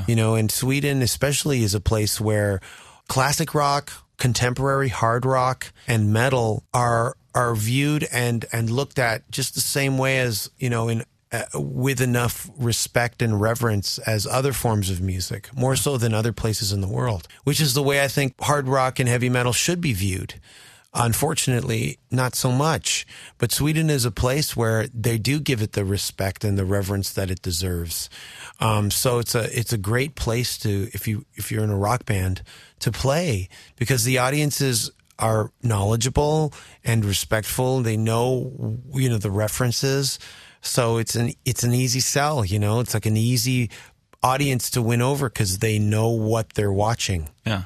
You 0.08 0.16
know, 0.16 0.36
and 0.36 0.52
Sweden 0.52 1.02
especially 1.02 1.64
is 1.64 1.74
a 1.74 1.80
place 1.80 2.20
where 2.20 2.60
classic 3.08 3.54
rock, 3.54 3.92
contemporary 4.18 4.90
hard 4.90 5.26
rock, 5.26 5.72
and 5.88 6.12
metal 6.12 6.64
are 6.74 7.16
are 7.34 7.56
viewed 7.56 8.06
and 8.12 8.46
and 8.52 8.70
looked 8.70 9.00
at 9.00 9.30
just 9.32 9.56
the 9.56 9.62
same 9.62 9.98
way 9.98 10.20
as 10.20 10.50
you 10.58 10.70
know 10.70 10.90
in 10.90 11.04
uh, 11.32 11.44
with 11.56 12.00
enough 12.02 12.50
respect 12.58 13.22
and 13.22 13.42
reverence 13.42 14.00
as 14.00 14.26
other 14.26 14.54
forms 14.54 14.90
of 14.90 15.02
music, 15.02 15.50
more 15.56 15.76
so 15.76 15.98
than 15.98 16.14
other 16.14 16.32
places 16.32 16.72
in 16.72 16.82
the 16.82 16.88
world, 16.88 17.28
which 17.44 17.60
is 17.60 17.74
the 17.74 17.84
way 17.84 18.04
I 18.04 18.08
think 18.08 18.34
hard 18.42 18.68
rock 18.68 19.00
and 19.00 19.10
heavy 19.10 19.30
metal 19.30 19.54
should 19.54 19.82
be 19.82 19.94
viewed. 19.94 20.36
Unfortunately, 20.94 22.00
not 22.10 22.34
so 22.34 22.52
much. 22.52 23.06
But 23.38 23.52
Sweden 23.52 23.90
is 23.90 24.06
a 24.06 24.12
place 24.12 24.56
where 24.56 24.88
they 24.88 25.18
do 25.18 25.40
give 25.40 25.62
it 25.62 25.74
the 25.74 25.86
respect 25.86 26.44
and 26.44 26.58
the 26.58 26.66
reverence 26.66 27.12
that 27.14 27.30
it 27.30 27.42
deserves. 27.42 28.10
Um, 28.60 28.90
so 28.90 29.20
it's 29.20 29.36
a 29.36 29.44
it's 29.58 29.74
a 29.74 29.78
great 29.78 30.16
place 30.16 30.58
to 30.60 30.90
if 30.94 31.08
you 31.08 31.26
if 31.36 31.52
you're 31.52 31.64
in 31.64 31.70
a 31.70 31.78
rock 31.78 32.06
band 32.06 32.42
to 32.80 32.92
play 32.92 33.50
because 33.76 34.06
the 34.06 34.18
audiences 34.18 34.90
are 35.20 35.52
knowledgeable 35.62 36.54
and 36.84 37.04
respectful. 37.04 37.82
They 37.82 37.98
know 37.98 38.80
you 38.94 39.10
know 39.10 39.18
the 39.18 39.32
references. 39.32 40.18
So 40.62 40.98
it's 40.98 41.16
an 41.16 41.34
it's 41.46 41.64
an 41.64 41.74
easy 41.74 42.00
sell, 42.00 42.44
you 42.46 42.60
know. 42.60 42.80
It's 42.80 42.94
like 42.94 43.06
an 43.06 43.18
easy 43.18 43.70
audience 44.24 44.70
to 44.72 44.82
win 44.82 45.02
over 45.02 45.30
because 45.30 45.60
they 45.60 45.80
know 45.80 46.10
what 46.10 46.54
they're 46.54 46.72
watching. 46.74 47.30
Yeah. 47.46 47.64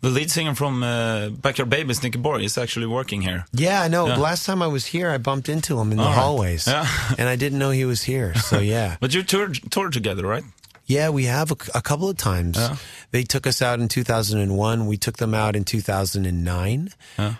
The 0.00 0.10
lead 0.10 0.30
singer 0.32 0.54
from 0.56 0.82
uh, 0.82 1.28
Backyard 1.28 1.70
Babies, 1.70 2.00
Nicke 2.00 2.20
Borg, 2.20 2.42
is 2.42 2.58
actually 2.58 2.86
working 2.86 3.22
here. 3.22 3.44
Yeah, 3.52 3.80
I 3.82 3.88
know. 3.88 4.06
Yeah. 4.08 4.16
Last 4.16 4.44
time 4.46 4.60
I 4.60 4.66
was 4.66 4.84
here, 4.86 5.10
I 5.10 5.18
bumped 5.18 5.48
into 5.48 5.78
him 5.78 5.92
in 5.92 5.98
the 5.98 6.02
All 6.02 6.08
right. 6.08 6.18
hallways, 6.18 6.66
Yeah. 6.66 6.86
and 7.18 7.28
I 7.28 7.36
didn't 7.36 7.60
know 7.60 7.70
he 7.70 7.84
was 7.84 8.02
here. 8.02 8.34
So 8.34 8.58
yeah, 8.74 8.96
But 9.00 9.14
you 9.14 9.22
toured, 9.22 9.58
toured 9.70 9.92
together, 9.92 10.26
right? 10.26 10.42
yeah, 10.86 11.08
we 11.10 11.24
have 11.26 11.52
a, 11.52 11.56
a 11.76 11.80
couple 11.80 12.08
of 12.10 12.16
times. 12.16 12.56
Yeah. 12.58 12.76
They 13.12 13.22
took 13.22 13.46
us 13.46 13.62
out 13.62 13.78
in 13.80 13.86
2001. 13.88 14.86
We 14.86 14.96
took 14.96 15.18
them 15.18 15.34
out 15.34 15.54
in 15.54 15.64
2009, 15.64 16.90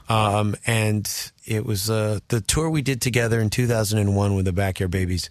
um, 0.08 0.54
and 0.64 1.31
it 1.44 1.64
was 1.66 1.90
uh, 1.90 2.20
the 2.28 2.40
tour 2.40 2.70
we 2.70 2.82
did 2.82 3.00
together 3.00 3.40
in 3.40 3.50
2001 3.50 4.34
with 4.34 4.44
the 4.44 4.52
Backyard 4.52 4.90
Babies. 4.90 5.28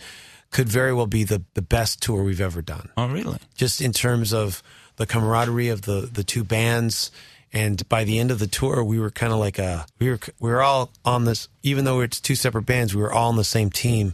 Could 0.52 0.68
very 0.68 0.94
well 0.94 1.08
be 1.08 1.24
the 1.24 1.44
the 1.54 1.62
best 1.62 2.02
tour 2.02 2.24
we've 2.24 2.42
ever 2.42 2.62
done. 2.62 2.90
Oh, 2.98 3.08
really? 3.08 3.38
just 3.56 3.82
in 3.82 3.94
terms 3.94 4.34
of 4.34 4.62
the 4.98 5.06
camaraderie 5.06 5.70
of 5.70 5.84
the 5.84 6.10
the 6.12 6.24
two 6.24 6.44
bands. 6.44 7.12
And 7.54 7.88
by 7.90 8.06
the 8.06 8.18
end 8.18 8.32
of 8.32 8.40
the 8.40 8.48
tour, 8.48 8.82
we 8.82 8.98
were 8.98 9.12
kind 9.12 9.34
of 9.34 9.40
like 9.40 9.60
a 9.60 9.86
we 10.00 10.10
were 10.10 10.20
we 10.40 10.50
were 10.50 10.62
all 10.62 10.90
on 11.04 11.26
this. 11.26 11.50
Even 11.64 11.84
though 11.86 12.00
it's 12.00 12.22
two 12.22 12.36
separate 12.36 12.66
bands, 12.66 12.96
we 12.96 13.02
were 13.02 13.12
all 13.12 13.28
on 13.30 13.36
the 13.36 13.44
same 13.44 13.70
team, 13.70 14.14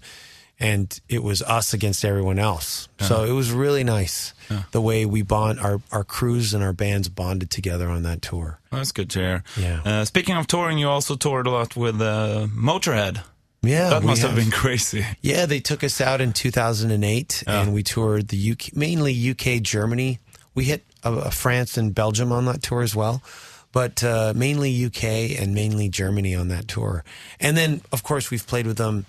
and 0.60 1.00
it 1.08 1.22
was 1.22 1.42
us 1.44 1.74
against 1.74 2.04
everyone 2.04 2.40
else. 2.40 2.90
So 3.00 3.24
it 3.24 3.32
was 3.32 3.52
really 3.52 3.84
nice 3.84 4.34
the 4.72 4.82
way 4.82 5.06
we 5.06 5.22
bond 5.22 5.60
our 5.60 5.82
our 5.92 6.04
crews 6.04 6.54
and 6.54 6.64
our 6.64 6.74
bands 6.74 7.10
bonded 7.10 7.52
together 7.52 7.90
on 7.90 8.04
that 8.04 8.22
tour. 8.22 8.60
That's 8.72 8.92
good 8.92 9.10
to 9.12 9.20
hear. 9.20 9.44
Yeah. 9.56 9.82
Uh, 9.86 10.06
speaking 10.06 10.36
of 10.36 10.48
touring, 10.48 10.78
you 10.78 10.90
also 10.90 11.16
toured 11.16 11.48
a 11.48 11.52
lot 11.52 11.76
with 11.76 12.02
uh, 12.02 12.48
Motorhead. 12.50 13.24
Yeah, 13.62 13.90
that 13.90 14.04
must 14.04 14.22
have 14.22 14.36
been 14.36 14.52
crazy. 14.52 15.06
Yeah, 15.22 15.46
they 15.46 15.60
took 15.60 15.84
us 15.84 16.00
out 16.00 16.22
in 16.22 16.32
2008, 16.32 17.44
and 17.48 17.74
we 17.74 17.84
toured 17.84 18.30
the 18.30 18.52
UK, 18.52 18.76
mainly 18.76 19.32
UK, 19.32 19.62
Germany. 19.62 20.20
We 20.54 20.66
hit 20.66 20.86
uh, 21.04 21.30
France 21.32 21.78
and 21.78 21.94
Belgium 21.94 22.32
on 22.32 22.46
that 22.46 22.64
tour 22.64 22.82
as 22.82 22.96
well, 22.96 23.22
but 23.72 24.04
uh, 24.04 24.34
mainly 24.36 24.86
UK 24.86 25.40
and 25.40 25.54
mainly 25.54 25.90
Germany 25.90 26.36
on 26.36 26.48
that 26.48 26.68
tour. 26.68 27.04
And 27.40 27.58
then, 27.58 27.82
of 27.92 28.04
course, 28.04 28.32
we've 28.32 28.46
played 28.46 28.68
with 28.68 28.78
them 28.78 29.06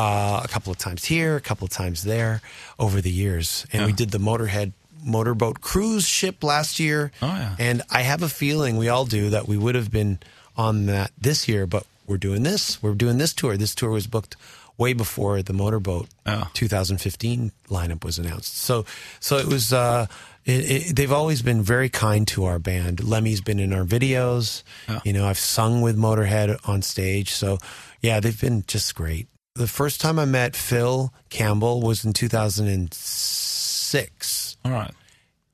uh, 0.00 0.40
a 0.44 0.48
couple 0.48 0.70
of 0.72 0.78
times 0.78 1.04
here, 1.04 1.36
a 1.36 1.40
couple 1.40 1.64
of 1.66 1.70
times 1.70 2.02
there 2.04 2.40
over 2.78 3.00
the 3.00 3.10
years. 3.10 3.66
And 3.72 3.84
we 3.86 3.92
did 3.92 4.10
the 4.10 4.18
Motorhead 4.18 4.72
motorboat 5.04 5.60
cruise 5.60 6.06
ship 6.06 6.42
last 6.42 6.78
year. 6.78 7.10
Oh, 7.22 7.26
yeah. 7.26 7.56
And 7.58 7.82
I 7.90 8.02
have 8.02 8.22
a 8.22 8.28
feeling 8.28 8.76
we 8.76 8.88
all 8.88 9.04
do 9.06 9.30
that 9.30 9.48
we 9.48 9.56
would 9.56 9.74
have 9.74 9.90
been 9.90 10.18
on 10.56 10.86
that 10.86 11.10
this 11.20 11.48
year, 11.48 11.66
but 11.66 11.84
we're 12.06 12.18
doing 12.18 12.42
this. 12.42 12.82
We're 12.82 12.94
doing 12.94 13.18
this 13.18 13.32
tour. 13.34 13.56
This 13.56 13.74
tour 13.74 13.90
was 13.90 14.06
booked 14.06 14.36
way 14.76 14.92
before 14.94 15.42
the 15.42 15.52
motorboat 15.52 16.06
Oh. 16.26 16.48
2015 16.54 17.52
lineup 17.68 18.04
was 18.04 18.18
announced. 18.18 18.56
So, 18.58 18.84
so 19.20 19.36
it 19.36 19.46
was. 19.46 19.72
Uh, 19.72 20.06
it, 20.46 20.70
it, 20.70 20.96
they've 20.96 21.12
always 21.12 21.42
been 21.42 21.62
very 21.62 21.88
kind 21.90 22.26
to 22.28 22.44
our 22.46 22.58
band. 22.58 23.04
Lemmy's 23.04 23.42
been 23.42 23.58
in 23.60 23.72
our 23.74 23.84
videos. 23.84 24.62
You 25.04 25.12
know, 25.12 25.26
I've 25.26 25.38
sung 25.38 25.82
with 25.82 25.96
Motorhead 25.98 26.56
on 26.66 26.80
stage. 26.82 27.30
So, 27.32 27.58
yeah, 28.00 28.20
they've 28.20 28.40
been 28.40 28.64
just 28.66 28.94
great. 28.94 29.28
The 29.60 29.68
first 29.68 30.00
time 30.00 30.18
I 30.18 30.24
met 30.24 30.56
Phil 30.56 31.12
Campbell 31.28 31.82
was 31.82 32.02
in 32.02 32.14
2006. 32.14 34.56
All 34.64 34.72
right. 34.72 34.90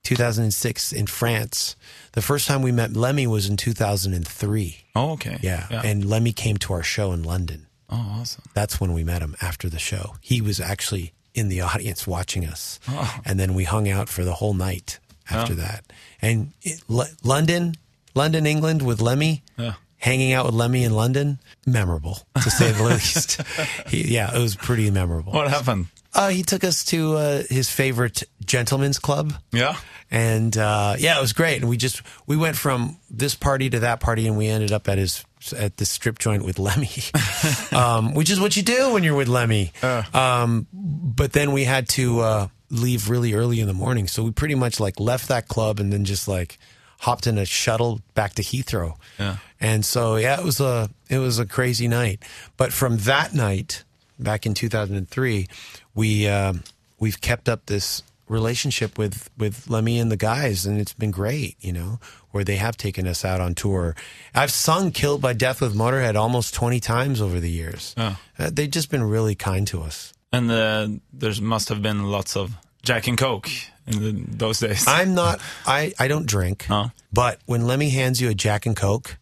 2006 0.04 0.92
in 0.92 1.08
France. 1.08 1.75
The 2.12 2.22
first 2.22 2.46
time 2.46 2.62
we 2.62 2.70
met 2.70 2.92
Lemmy 2.94 3.26
was 3.26 3.48
in 3.48 3.56
2003. 3.56 4.76
Oh, 4.94 5.10
okay. 5.14 5.38
Yeah. 5.42 5.66
yeah. 5.70 5.82
And 5.84 6.04
Lemmy 6.08 6.32
came 6.32 6.56
to 6.58 6.72
our 6.75 6.84
show 6.84 7.10
in 7.10 7.25
London. 7.25 7.66
oh, 7.90 8.18
awesome. 8.20 8.44
That's 8.54 8.80
when 8.80 8.92
we 8.92 9.02
met 9.02 9.22
him 9.22 9.34
after 9.42 9.68
the 9.68 9.80
show. 9.80 10.14
He 10.20 10.40
was 10.40 10.60
actually 10.60 11.12
in 11.34 11.48
the 11.48 11.60
audience 11.62 12.06
watching 12.06 12.46
us. 12.46 12.78
Oh. 12.88 13.18
And 13.25 13.40
then 13.40 13.54
we 13.54 13.64
hung 13.64 13.88
out 13.88 14.08
for 14.08 14.22
the 14.25 14.34
whole 14.34 14.54
night 14.54 15.00
after 15.28 15.54
that. 15.56 15.84
And 16.22 16.52
it, 16.62 16.80
L- 16.88 17.08
London, 17.25 17.75
London, 18.14 18.46
England 18.46 18.82
with 18.82 19.00
Lemmy, 19.00 19.42
Yeah. 19.58 19.75
Hanging 19.98 20.32
out 20.32 20.46
with 20.46 20.54
Lemmy 20.54 20.84
in 20.84 20.92
London, 20.94 21.38
memorable 21.66 22.18
to 22.42 22.50
say 22.50 22.70
the 22.72 22.82
least. 22.90 23.40
He, 23.88 24.14
yeah, 24.14 24.34
it 24.36 24.40
was 24.40 24.54
pretty 24.56 24.90
memorable. 24.90 25.32
What 25.32 25.48
happened? 25.48 25.86
Uh, 26.14 26.28
he 26.30 26.42
took 26.42 26.64
us 26.64 26.84
to 26.86 27.14
uh, 27.16 27.42
his 27.50 27.68
favorite 27.68 28.22
gentleman's 28.44 28.98
club 28.98 29.34
Yeah. 29.52 29.76
and 30.10 30.56
uh, 30.56 30.94
yeah, 30.98 31.18
it 31.18 31.20
was 31.20 31.34
great. 31.34 31.60
And 31.60 31.68
we 31.68 31.76
just 31.76 32.00
we 32.26 32.36
went 32.38 32.56
from 32.56 32.96
this 33.10 33.34
party 33.34 33.68
to 33.70 33.80
that 33.80 34.00
party, 34.00 34.26
and 34.26 34.36
we 34.38 34.46
ended 34.46 34.72
up 34.72 34.88
at 34.88 34.96
his 34.98 35.24
at 35.56 35.76
the 35.76 35.84
strip 35.84 36.18
joint 36.18 36.42
with 36.44 36.58
Lemmy, 36.58 36.88
um, 37.72 38.14
which 38.14 38.30
is 38.30 38.40
what 38.40 38.56
you 38.56 38.62
do 38.62 38.92
when 38.94 39.02
you're 39.04 39.14
with 39.14 39.28
Lemmy. 39.28 39.72
Um, 40.14 40.66
but 40.72 41.32
then 41.32 41.52
we 41.52 41.64
had 41.64 41.88
to 41.90 42.20
uh, 42.20 42.48
leave 42.70 43.10
really 43.10 43.34
early 43.34 43.60
in 43.60 43.66
the 43.66 43.74
morning, 43.74 44.06
so 44.08 44.22
we 44.24 44.30
pretty 44.30 44.54
much 44.54 44.80
like 44.80 44.98
left 44.98 45.28
that 45.28 45.48
club 45.48 45.80
and 45.80 45.92
then 45.92 46.04
just 46.04 46.28
like 46.28 46.58
hopped 46.98 47.26
in 47.26 47.38
a 47.38 47.44
shuttle 47.44 48.00
back 48.14 48.34
to 48.34 48.42
Heathrow. 48.42 48.96
Yeah. 49.18 49.36
And 49.60 49.84
so 49.84 50.16
yeah, 50.16 50.38
it 50.38 50.44
was 50.44 50.60
a 50.60 50.90
it 51.08 51.18
was 51.18 51.38
a 51.38 51.46
crazy 51.46 51.88
night. 51.88 52.22
But 52.56 52.72
from 52.72 52.98
that 52.98 53.34
night, 53.34 53.84
back 54.18 54.46
in 54.46 54.54
2003, 54.54 55.46
we 55.94 56.28
um, 56.28 56.62
we've 56.98 57.20
kept 57.20 57.48
up 57.48 57.66
this 57.66 58.02
relationship 58.28 58.98
with 58.98 59.30
with 59.38 59.68
Lemmy 59.68 59.98
and 59.98 60.10
the 60.10 60.16
guys, 60.16 60.66
and 60.66 60.80
it's 60.80 60.92
been 60.92 61.10
great. 61.10 61.56
You 61.60 61.72
know, 61.72 62.00
where 62.30 62.44
they 62.44 62.56
have 62.56 62.76
taken 62.76 63.06
us 63.06 63.24
out 63.24 63.40
on 63.40 63.54
tour. 63.54 63.94
I've 64.34 64.50
sung 64.50 64.90
"Killed 64.90 65.20
by 65.20 65.32
Death" 65.32 65.60
with 65.60 65.74
Motorhead 65.74 66.16
almost 66.16 66.54
20 66.54 66.80
times 66.80 67.20
over 67.20 67.40
the 67.40 67.50
years. 67.50 67.94
Oh. 67.96 68.18
Uh, 68.38 68.50
they've 68.52 68.70
just 68.70 68.90
been 68.90 69.02
really 69.02 69.34
kind 69.34 69.66
to 69.68 69.82
us. 69.82 70.12
And 70.32 70.50
uh, 70.50 70.88
there 71.12 71.32
must 71.40 71.70
have 71.70 71.80
been 71.80 72.10
lots 72.10 72.36
of 72.36 72.54
Jack 72.82 73.06
and 73.06 73.16
Coke 73.16 73.48
in 73.87 74.02
the, 74.02 74.12
those 74.12 74.61
days. 74.61 74.85
I'm 74.88 75.14
not. 75.14 75.40
I 75.66 75.93
I 75.99 76.09
don't 76.09 76.26
drink. 76.26 76.66
Oh. 76.71 76.90
But 77.12 77.40
when 77.47 77.66
Lemmy 77.66 77.90
hands 77.90 78.21
you 78.21 78.28
a 78.28 78.35
Jack 78.35 78.66
and 78.66 78.76
Coke, 78.76 79.19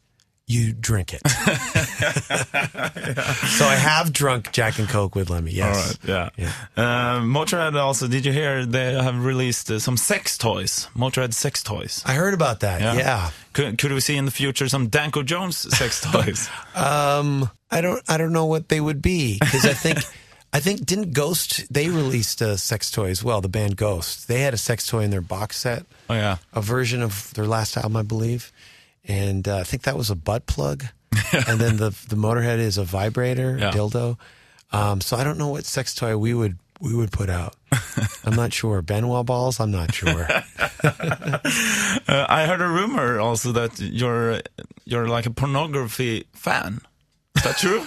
you 0.47 0.73
drink 0.73 1.14
it. 1.14 1.23
so 1.28 1.35
I 3.64 3.76
have 3.76 4.12
drunk 4.12 4.52
Jack 4.52 4.78
and 4.78 4.88
Coke 4.88 5.14
with 5.14 5.30
Lemmy. 5.30 5.52
Yes. 5.52 5.99
right, 6.06 6.30
yeah. 6.37 6.52
Uh, 6.76 7.21
Motorhead 7.21 7.80
also, 7.80 8.09
did 8.09 8.26
you 8.26 8.33
hear 8.33 8.66
they 8.66 8.92
have 8.92 9.25
released 9.25 9.71
uh, 9.71 9.78
some 9.78 9.97
sex 9.97 10.37
toys? 10.37 10.88
Motorhead 10.94 11.33
sex 11.33 11.62
toys. 11.62 12.02
I 12.04 12.14
heard 12.14 12.35
about 12.35 12.61
that. 12.61 12.83
Yeah. 12.83 13.30
Could, 13.54 13.78
could 13.78 13.92
we 13.92 14.00
see 14.00 14.16
in 14.16 14.26
the 14.26 14.30
future 14.30 14.68
some 14.68 14.88
Danko 14.88 15.23
Jones 15.23 15.56
sex 15.56 16.00
toys? 16.12 16.50
Um, 16.75 17.49
I 17.71 17.80
don't. 17.80 18.02
I 18.09 18.18
don't 18.18 18.33
know 18.33 18.47
what 18.47 18.68
they 18.68 18.80
would 18.80 19.00
be 19.00 19.38
because 19.40 19.64
I 19.64 19.73
think. 19.73 19.99
I 20.54 20.61
think 20.61 20.87
didn't 20.87 21.12
Ghost 21.12 21.66
they 21.73 21.88
released 21.88 22.40
a 22.40 22.56
sex 22.56 22.88
toy 22.90 23.11
as 23.11 23.25
well. 23.25 23.40
The 23.40 23.49
band 23.49 23.76
Ghost 23.76 24.28
they 24.28 24.40
had 24.40 24.54
a 24.54 24.56
sex 24.56 24.87
toy 24.87 25.00
in 25.00 25.11
their 25.11 25.20
box 25.20 25.56
set, 25.58 25.84
oh, 26.08 26.14
yeah. 26.14 26.37
a 26.52 26.62
version 26.62 27.02
of 27.02 27.34
their 27.34 27.44
last 27.46 27.76
album, 27.76 27.96
I 27.96 28.02
believe, 28.02 28.52
and 29.04 29.49
uh, 29.49 29.58
I 29.58 29.64
think 29.64 29.82
that 29.82 29.96
was 29.96 30.11
a 30.11 30.14
butt 30.14 30.46
plug, 30.46 30.84
and 31.49 31.58
then 31.58 31.76
the 31.78 31.90
the 32.08 32.14
Motorhead 32.16 32.58
is 32.58 32.78
a 32.78 32.84
vibrator 32.84 33.58
Yeah. 33.58 33.73
dildo. 33.73 34.16
Um, 34.73 35.00
so 35.00 35.16
I 35.16 35.25
don't 35.25 35.38
know 35.38 35.49
what 35.49 35.64
sex 35.66 35.92
toy 35.94 36.16
we 36.16 36.34
would 36.34 36.56
we 36.80 36.94
would 36.94 37.11
put 37.11 37.30
out. 37.30 37.56
I'm 38.25 38.37
not 38.37 38.52
sure. 38.52 38.80
Ben 38.80 39.08
Wa 39.08 39.23
balls. 39.25 39.58
I'm 39.61 39.70
not 39.73 39.92
sure. 39.94 40.28
Uh, 42.06 42.26
I 42.28 42.44
heard 42.46 42.61
a 42.61 42.68
rumor 42.68 43.18
also 43.18 43.50
that 43.52 43.80
you're 43.80 44.40
you're 44.84 45.08
like 45.08 45.25
a 45.26 45.30
pornography 45.30 46.25
fan. 46.34 46.80
Is 47.37 47.42
that 47.44 47.56
true? 47.56 47.87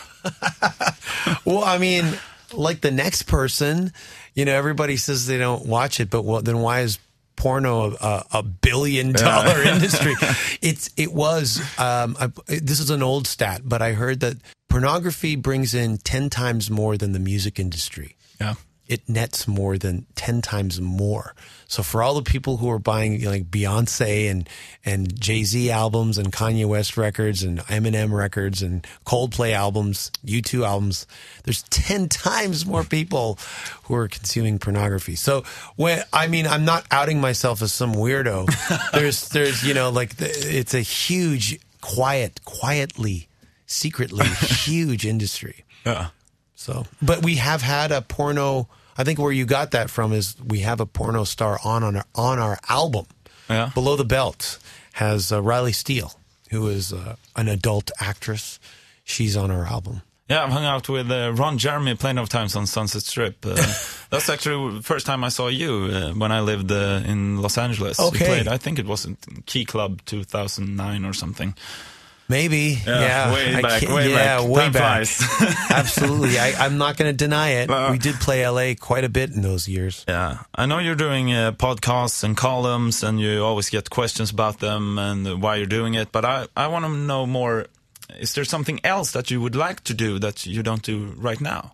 Well, 1.45 1.63
I 1.63 1.77
mean, 1.77 2.05
like 2.53 2.81
the 2.81 2.91
next 2.91 3.23
person, 3.23 3.91
you 4.33 4.45
know, 4.45 4.53
everybody 4.53 4.97
says 4.97 5.27
they 5.27 5.37
don't 5.37 5.65
watch 5.65 5.99
it, 5.99 6.09
but 6.09 6.23
well, 6.23 6.41
then 6.41 6.59
why 6.59 6.81
is 6.81 6.99
porno 7.35 7.93
a, 7.95 8.25
a 8.33 8.43
billion 8.43 9.11
dollar 9.11 9.61
industry? 9.65 10.15
It's 10.61 10.89
it 10.97 11.13
was. 11.13 11.59
Um, 11.79 12.15
I, 12.19 12.31
this 12.47 12.79
is 12.79 12.89
an 12.89 13.03
old 13.03 13.27
stat, 13.27 13.61
but 13.65 13.81
I 13.81 13.93
heard 13.93 14.19
that 14.21 14.37
pornography 14.69 15.35
brings 15.35 15.73
in 15.73 15.97
ten 15.97 16.29
times 16.29 16.69
more 16.69 16.97
than 16.97 17.11
the 17.13 17.19
music 17.19 17.59
industry. 17.59 18.15
yeah. 18.39 18.55
It 18.87 19.07
nets 19.09 19.47
more 19.47 19.77
than 19.77 20.05
10 20.15 20.41
times 20.41 20.79
more. 20.79 21.35
So 21.67 21.83
for 21.83 22.01
all 22.01 22.15
the 22.15 22.21
people 22.21 22.57
who 22.57 22.69
are 22.69 22.79
buying 22.79 23.13
you 23.13 23.25
know, 23.25 23.31
like 23.31 23.51
Beyonce 23.51 24.31
and, 24.31 24.47
and 24.85 25.19
Jay-Z 25.19 25.69
albums 25.69 26.17
and 26.17 26.31
Kanye 26.31 26.65
West 26.65 26.95
records 26.95 27.43
and 27.43 27.59
Eminem 27.59 28.11
records 28.11 28.61
and 28.61 28.87
Coldplay 29.05 29.51
albums, 29.51 30.11
U2 30.25 30.65
albums, 30.65 31.05
there's 31.43 31.63
10 31.63 32.07
times 32.07 32.65
more 32.65 32.83
people 32.83 33.37
who 33.83 33.95
are 33.95 34.07
consuming 34.07 34.59
pornography. 34.59 35.15
So 35.15 35.43
when, 35.75 36.03
I 36.13 36.27
mean, 36.27 36.47
I'm 36.47 36.63
not 36.63 36.85
outing 36.89 37.19
myself 37.19 37.61
as 37.61 37.73
some 37.73 37.93
weirdo. 37.93 38.47
there's, 38.93 39.27
there's, 39.29 39.63
you 39.63 39.73
know, 39.73 39.89
like 39.89 40.15
the, 40.15 40.27
it's 40.29 40.73
a 40.73 40.81
huge, 40.81 41.59
quiet, 41.81 42.39
quietly, 42.45 43.27
secretly 43.65 44.27
huge 44.63 45.05
industry. 45.05 45.65
Yeah. 45.85 46.09
So, 46.59 46.85
but 47.01 47.23
we 47.23 47.35
have 47.35 47.61
had 47.61 47.91
a 47.91 48.01
porno. 48.01 48.67
I 48.97 49.03
think 49.03 49.19
where 49.19 49.31
you 49.31 49.45
got 49.45 49.71
that 49.71 49.89
from 49.91 50.11
is 50.11 50.35
we 50.43 50.59
have 50.61 50.79
a 50.81 50.85
porno 50.87 51.23
star 51.23 51.59
on 51.63 51.83
on 51.83 51.95
our, 51.97 52.05
on 52.15 52.39
our 52.39 52.57
album. 52.67 53.05
Yeah. 53.47 53.69
Below 53.73 53.95
the 53.95 54.03
Belt 54.03 54.57
has 54.93 55.31
uh, 55.31 55.39
Riley 55.41 55.71
Steele, 55.71 56.11
who 56.49 56.67
is 56.67 56.91
uh, 56.91 57.15
an 57.35 57.47
adult 57.47 57.91
actress. 57.99 58.59
She's 59.05 59.37
on 59.37 59.51
our 59.51 59.65
album. 59.65 60.01
Yeah, 60.29 60.43
I've 60.43 60.51
hung 60.51 60.65
out 60.65 60.89
with 60.89 61.09
uh, 61.11 61.31
Ron 61.35 61.57
Jeremy 61.57 61.95
plenty 61.95 62.19
of 62.21 62.27
times 62.27 62.55
on 62.55 62.65
Sunset 62.65 63.03
Strip. 63.03 63.45
Uh, 63.45 63.55
that's 64.09 64.27
actually 64.29 64.77
the 64.77 64.83
first 64.83 65.05
time 65.05 65.23
I 65.23 65.29
saw 65.29 65.47
you 65.47 65.89
uh, 65.93 66.11
when 66.13 66.31
I 66.33 66.41
lived 66.41 66.71
uh, 66.71 67.01
in 67.05 67.41
Los 67.41 67.57
Angeles. 67.57 67.97
You 67.99 68.07
Okay. 68.07 68.25
played, 68.25 68.47
I 68.47 68.57
think 68.57 68.79
it 68.79 68.85
was 68.87 69.05
in 69.05 69.15
Key 69.45 69.63
Club 69.63 70.01
2009 70.05 71.05
or 71.05 71.13
something. 71.13 71.53
Maybe, 72.29 72.77
yeah, 72.85 73.31
way 73.31 73.55
I 73.55 73.61
back, 73.61 73.81
way 73.83 74.09
yeah, 74.09 74.39
back. 74.39 74.49
way 74.49 74.61
Time 74.63 74.71
back. 74.73 75.07
Absolutely, 75.71 76.37
I, 76.37 76.65
I'm 76.65 76.77
not 76.77 76.97
going 76.97 77.09
to 77.09 77.15
deny 77.15 77.49
it. 77.61 77.69
Uh, 77.69 77.87
we 77.91 77.97
did 77.97 78.15
play 78.15 78.45
LA 78.45 78.73
quite 78.77 79.05
a 79.05 79.09
bit 79.09 79.31
in 79.31 79.41
those 79.41 79.69
years. 79.69 80.03
Yeah, 80.09 80.39
I 80.53 80.65
know 80.65 80.79
you're 80.79 80.95
doing 80.95 81.31
uh, 81.31 81.53
podcasts 81.53 82.25
and 82.25 82.35
columns, 82.35 83.01
and 83.01 83.17
you 83.19 83.41
always 83.43 83.69
get 83.69 83.89
questions 83.89 84.29
about 84.29 84.59
them 84.59 84.97
and 84.97 85.41
why 85.41 85.55
you're 85.55 85.67
doing 85.67 85.93
it. 85.93 86.11
But 86.11 86.25
I, 86.25 86.47
I 86.55 86.67
want 86.67 86.83
to 86.83 86.91
know 86.91 87.25
more. 87.25 87.67
Is 88.19 88.33
there 88.33 88.45
something 88.45 88.81
else 88.83 89.11
that 89.11 89.31
you 89.31 89.39
would 89.39 89.55
like 89.55 89.83
to 89.85 89.93
do 89.93 90.19
that 90.19 90.45
you 90.45 90.63
don't 90.63 90.81
do 90.81 91.13
right 91.17 91.39
now? 91.39 91.73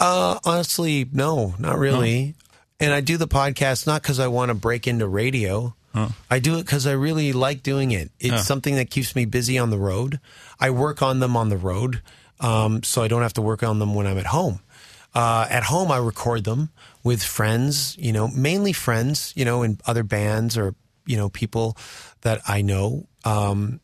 Uh, 0.00 0.38
honestly, 0.44 1.06
no, 1.12 1.54
not 1.58 1.78
really. 1.78 2.34
And 2.80 2.92
I 2.92 3.00
do 3.00 3.16
the 3.16 3.28
podcast 3.28 3.86
not 3.86 4.02
because 4.02 4.18
I 4.18 4.26
want 4.26 4.48
to 4.50 4.54
break 4.54 4.86
into 4.86 5.06
radio. 5.06 5.74
I 6.30 6.38
do 6.40 6.58
it 6.58 6.64
because 6.64 6.86
I 6.86 6.92
really 6.92 7.32
like 7.32 7.62
doing 7.62 7.92
it. 7.92 8.10
It's 8.18 8.34
something 8.42 8.74
that 8.76 8.90
keeps 8.90 9.14
me 9.14 9.26
busy 9.26 9.58
on 9.58 9.70
the 9.70 9.78
road. 9.78 10.18
I 10.58 10.70
work 10.70 11.02
on 11.02 11.20
them 11.20 11.36
on 11.36 11.48
the 11.50 11.56
road, 11.56 12.02
um, 12.40 12.82
so 12.82 13.02
I 13.02 13.08
don't 13.08 13.22
have 13.22 13.34
to 13.34 13.42
work 13.42 13.62
on 13.62 13.78
them 13.78 13.94
when 13.94 14.06
I'm 14.06 14.18
at 14.18 14.26
home. 14.26 14.60
Uh, 15.14 15.46
at 15.48 15.62
home, 15.62 15.92
I 15.92 15.98
record 15.98 16.42
them 16.44 16.70
with 17.04 17.22
friends, 17.22 17.96
you 17.98 18.12
know, 18.12 18.26
mainly 18.28 18.72
friends, 18.72 19.32
you 19.36 19.44
know, 19.44 19.62
in 19.62 19.78
other 19.86 20.02
bands 20.02 20.58
or, 20.58 20.74
you 21.06 21.16
know, 21.16 21.28
people 21.28 21.76
that 22.22 22.40
I 22.48 22.62
know. 22.62 23.06
Um, 23.24 23.78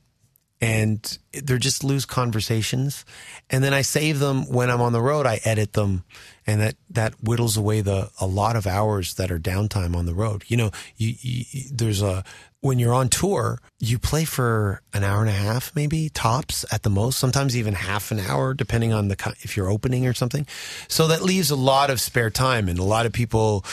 and 0.61 1.19
they're 1.33 1.59
just 1.59 1.83
loose 1.83 2.05
conversations. 2.05 3.05
And 3.49 3.65
then 3.65 3.73
I 3.73 3.83
save 3.83 4.19
them 4.19 4.45
when 4.51 4.71
I'm 4.71 4.81
on 4.81 4.93
the 4.93 5.01
road. 5.01 5.27
I 5.27 5.41
edit 5.45 5.73
them, 5.73 6.05
and 6.47 6.61
that 6.61 6.77
that 6.91 7.15
whittles 7.23 7.57
away 7.57 7.81
the 7.81 8.11
a 8.21 8.27
lot 8.27 8.57
of 8.57 8.67
hours 8.67 9.15
that 9.15 9.31
are 9.31 9.39
downtime 9.39 9.97
on 9.97 10.07
the 10.07 10.15
road. 10.15 10.45
You 10.49 10.57
know, 10.57 10.71
you, 10.97 11.15
you 11.21 11.45
there's 11.73 12.03
a 12.03 12.25
when 12.61 12.79
you're 12.79 12.93
on 12.93 13.09
tour, 13.09 13.59
you 13.79 13.99
play 13.99 14.27
for 14.27 14.83
an 14.93 15.03
hour 15.03 15.21
and 15.21 15.31
a 15.31 15.33
half, 15.33 15.75
maybe 15.75 16.11
tops 16.11 16.65
at 16.71 16.83
the 16.83 16.91
most. 16.91 17.19
Sometimes 17.19 17.57
even 17.57 17.73
half 17.73 18.11
an 18.11 18.21
hour, 18.21 18.53
depending 18.53 18.93
on 18.93 19.09
the 19.09 19.35
if 19.41 19.57
you're 19.57 19.71
opening 19.71 20.07
or 20.07 20.13
something. 20.13 20.47
So 20.87 21.09
that 21.09 21.23
leaves 21.23 21.51
a 21.51 21.57
lot 21.57 21.89
of 21.89 22.01
spare 22.01 22.31
time, 22.31 22.69
and 22.69 22.79
a 22.79 22.85
lot 22.85 23.07
of 23.07 23.13
people 23.13 23.65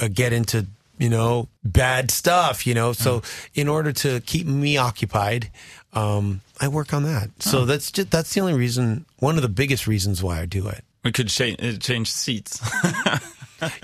uh, 0.00 0.08
get 0.12 0.32
into 0.32 0.66
you 0.98 1.08
know 1.08 1.48
bad 1.64 2.10
stuff. 2.10 2.66
You 2.66 2.74
know, 2.74 2.92
so 2.92 3.22
in 3.54 3.68
order 3.68 3.92
to 3.92 4.20
keep 4.20 4.46
me 4.46 4.76
occupied 4.76 5.50
um, 5.96 6.42
I 6.60 6.68
work 6.68 6.92
on 6.92 7.04
that. 7.04 7.30
So 7.42 7.64
that's 7.64 7.90
just 7.90 8.10
that's 8.10 8.34
the 8.34 8.40
only 8.40 8.54
reason. 8.54 9.06
One 9.18 9.36
of 9.36 9.42
the 9.42 9.48
biggest 9.48 9.86
reasons 9.86 10.22
why 10.22 10.40
I 10.40 10.46
do 10.46 10.68
it. 10.68 10.84
We 11.02 11.10
could 11.10 11.28
cha- 11.28 11.56
uh, 11.58 11.72
change 11.78 12.12
seats. 12.12 12.60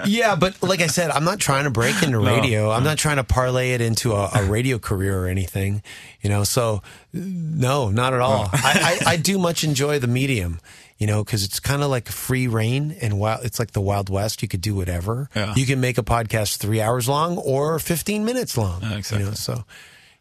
Yeah, 0.05 0.37
but 0.37 0.63
like 0.63 0.83
I 0.83 0.87
said, 0.87 1.11
I'm 1.11 1.25
not 1.25 1.39
trying 1.39 1.65
to 1.65 1.71
break 1.71 2.03
into 2.03 2.19
radio. 2.19 2.71
I'm 2.71 2.85
not 2.85 2.99
trying 2.99 3.17
to 3.17 3.25
parlay 3.25 3.71
it 3.73 3.81
into 3.81 4.13
a, 4.13 4.29
a 4.35 4.45
radio 4.45 4.79
career 4.79 5.19
or 5.19 5.27
anything. 5.29 5.83
You 6.21 6.29
know, 6.29 6.45
so 6.45 6.83
no, 7.15 7.89
not 7.89 8.13
at 8.13 8.21
all. 8.21 8.51
I, 8.53 8.99
I, 9.07 9.13
I 9.13 9.17
do 9.17 9.39
much 9.39 9.65
enjoy 9.65 9.99
the 9.99 10.07
medium. 10.07 10.61
You 11.03 11.09
know, 11.09 11.25
because 11.25 11.43
it's 11.43 11.59
kind 11.59 11.83
of 11.83 11.91
like 11.91 12.09
free 12.09 12.47
reign 12.47 12.97
and 13.01 13.19
wild. 13.19 13.45
It's 13.45 13.59
like 13.59 13.73
the 13.73 13.81
Wild 13.81 14.09
West. 14.09 14.41
You 14.41 14.47
could 14.47 14.61
do 14.61 14.77
whatever. 14.77 15.29
Yeah. 15.35 15.53
You 15.57 15.67
can 15.67 15.81
make 15.81 15.99
a 15.99 16.05
podcast 16.05 16.59
three 16.59 16.81
hours 16.81 17.09
long 17.09 17.39
or 17.39 17.81
15 17.81 18.25
minutes 18.25 18.57
long. 18.57 18.83
Yeah, 18.83 18.99
exactly. 18.99 19.25
You 19.25 19.31
know, 19.31 19.35
so 19.35 19.65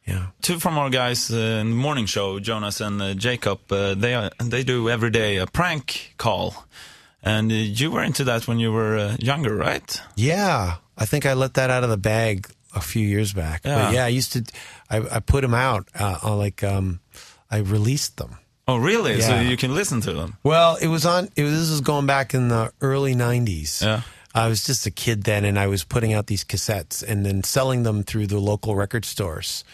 yeah. 0.08 0.30
Two 0.42 0.58
from 0.58 0.80
our 0.80 0.90
guys 0.90 1.32
uh, 1.32 1.36
in 1.62 1.70
the 1.70 1.76
morning 1.76 2.08
show, 2.08 2.40
Jonas 2.40 2.82
and 2.82 3.00
uh, 3.00 3.14
Jacob, 3.14 3.72
uh, 3.72 3.94
they 3.94 4.16
are, 4.16 4.32
they 4.44 4.64
do 4.64 4.90
every 4.90 5.12
day 5.12 5.38
a 5.38 5.46
prank 5.46 6.16
call. 6.18 6.66
And 7.22 7.52
uh, 7.52 7.54
you 7.54 7.92
were 7.92 8.02
into 8.02 8.24
that 8.24 8.48
when 8.48 8.58
you 8.58 8.72
were 8.72 8.98
uh, 8.98 9.18
younger, 9.20 9.56
right? 9.56 10.02
Yeah, 10.16 10.78
I 10.98 11.06
think 11.06 11.28
I 11.28 11.34
let 11.34 11.54
that 11.54 11.70
out 11.70 11.84
of 11.84 11.92
the 11.92 11.98
bag 11.98 12.48
a 12.74 12.82
few 12.82 13.08
years 13.08 13.34
back. 13.34 13.62
Yeah. 13.64 13.86
But 13.86 13.94
yeah, 13.94 14.06
I 14.06 14.08
used 14.08 14.34
to, 14.34 14.44
I, 14.90 15.18
I 15.18 15.20
put 15.20 15.42
them 15.42 15.54
out, 15.54 15.90
uh, 15.94 16.18
on 16.24 16.40
like, 16.40 16.64
um, 16.64 17.02
I 17.52 17.58
released 17.58 18.18
them. 18.18 18.38
Oh, 18.72 18.78
really? 18.78 19.20
So 19.22 19.40
you 19.40 19.58
can 19.58 19.76
listen 19.76 20.00
to 20.02 20.14
them? 20.14 20.38
Well, 20.44 20.78
it 20.78 20.88
was 20.88 21.06
on, 21.06 21.30
it 21.36 21.44
was, 21.44 21.52
this 21.52 21.70
was 21.70 21.82
going 21.82 22.06
back 22.06 22.34
in 22.34 22.48
the 22.48 22.72
early 22.82 23.16
90s. 23.16 23.82
Yeah. 23.84 24.02
I 24.34 24.48
was 24.48 24.64
just 24.64 24.86
a 24.86 24.92
kid 24.92 25.24
then 25.24 25.44
and 25.44 25.60
I 25.60 25.68
was 25.68 25.84
putting 25.84 26.14
out 26.14 26.28
these 26.28 26.46
cassettes 26.46 27.04
and 27.04 27.26
then 27.26 27.44
selling 27.44 27.84
them 27.84 28.04
through 28.04 28.28
the 28.28 28.40
local 28.40 28.76
record 28.76 29.04
stores. 29.04 29.66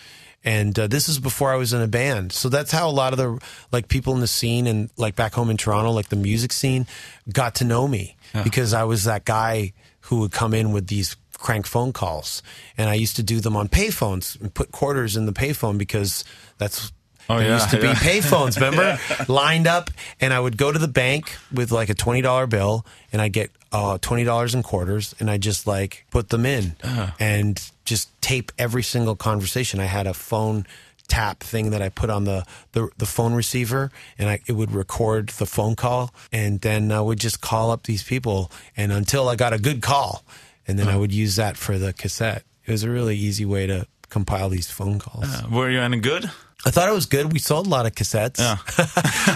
And 0.43 0.77
uh, 0.79 0.87
this 0.87 1.09
is 1.09 1.19
before 1.19 1.51
I 1.51 1.57
was 1.57 1.73
in 1.73 1.81
a 1.81 1.87
band. 1.87 2.31
So 2.31 2.49
that's 2.49 2.71
how 2.71 2.89
a 2.89 2.91
lot 2.91 3.13
of 3.13 3.17
the 3.17 3.39
like 3.71 3.87
people 3.87 4.15
in 4.15 4.19
the 4.21 4.27
scene 4.27 4.65
and 4.65 4.89
like 4.97 5.15
back 5.15 5.33
home 5.33 5.49
in 5.49 5.57
Toronto, 5.57 5.91
like 5.91 6.09
the 6.09 6.15
music 6.15 6.53
scene 6.53 6.87
got 7.31 7.55
to 7.55 7.65
know 7.65 7.87
me 7.87 8.15
because 8.43 8.73
I 8.73 8.83
was 8.83 9.03
that 9.03 9.25
guy 9.25 9.73
who 10.01 10.21
would 10.21 10.31
come 10.31 10.53
in 10.53 10.71
with 10.71 10.87
these 10.87 11.17
crank 11.37 11.67
phone 11.67 11.91
calls. 11.93 12.41
And 12.77 12.89
I 12.89 12.95
used 12.95 13.15
to 13.17 13.23
do 13.23 13.39
them 13.41 13.55
on 13.55 13.67
payphones 13.67 14.39
and 14.39 14.53
put 14.53 14.71
quarters 14.71 15.17
in 15.17 15.25
the 15.25 15.33
payphone 15.33 15.77
because 15.77 16.23
that's 16.57 16.91
Oh, 17.29 17.37
there 17.37 17.47
yeah, 17.47 17.53
used 17.55 17.69
to 17.71 17.81
be 17.81 17.87
payphones, 17.87 18.55
remember? 18.61 18.97
Lined 19.31 19.67
up, 19.67 19.89
and 20.21 20.33
I 20.33 20.39
would 20.39 20.57
go 20.57 20.71
to 20.71 20.79
the 20.79 20.87
bank 20.87 21.35
with 21.51 21.71
like 21.71 21.89
a 21.89 21.93
twenty 21.93 22.21
dollar 22.21 22.47
bill, 22.47 22.85
and 23.11 23.21
I'd 23.21 23.33
get 23.33 23.51
uh, 23.71 23.97
twenty 24.01 24.23
dollars 24.23 24.55
in 24.55 24.63
quarters, 24.63 25.13
and 25.19 25.29
I 25.29 25.37
just 25.37 25.67
like 25.67 26.05
put 26.11 26.29
them 26.29 26.45
in 26.45 26.75
Uh-huh. 26.83 27.11
and 27.19 27.61
just 27.85 28.09
tape 28.21 28.51
every 28.57 28.83
single 28.83 29.15
conversation. 29.15 29.79
I 29.79 29.85
had 29.85 30.07
a 30.07 30.13
phone 30.13 30.65
tap 31.09 31.39
thing 31.39 31.69
that 31.71 31.81
I 31.81 31.87
put 31.87 32.09
on 32.09 32.25
the, 32.25 32.43
the, 32.73 32.89
the 32.97 33.05
phone 33.05 33.33
receiver 33.33 33.91
and 34.19 34.27
I, 34.27 34.41
it 34.45 34.51
would 34.51 34.73
record 34.73 35.29
the 35.29 35.45
phone 35.45 35.73
call 35.77 36.13
and 36.33 36.59
then 36.59 36.91
I 36.91 36.99
would 36.99 37.17
just 37.17 37.39
call 37.39 37.71
up 37.71 37.83
these 37.83 38.03
people 38.03 38.51
and 38.75 38.91
until 38.91 39.29
I 39.29 39.37
got 39.37 39.53
a 39.53 39.57
good 39.57 39.81
call 39.81 40.25
and 40.67 40.77
then 40.77 40.89
I 40.89 40.97
would 40.97 41.13
use 41.13 41.37
that 41.37 41.55
for 41.55 41.77
the 41.77 41.93
cassette. 41.93 42.43
It 42.65 42.71
was 42.73 42.83
a 42.83 42.89
really 42.89 43.15
easy 43.15 43.45
way 43.45 43.67
to 43.67 43.87
compile 44.09 44.49
these 44.49 44.69
phone 44.69 44.99
calls. 44.99 45.23
Uh, 45.33 45.47
were 45.49 45.69
you 45.69 45.79
any 45.79 45.97
good? 46.01 46.29
I 46.67 46.71
thought 46.71 46.89
it 46.89 46.93
was 46.93 47.05
good. 47.05 47.31
We 47.31 47.39
sold 47.39 47.65
a 47.65 47.69
lot 47.69 47.85
of 47.85 47.93
cassettes. 47.93 48.39
Yeah. 48.39 48.57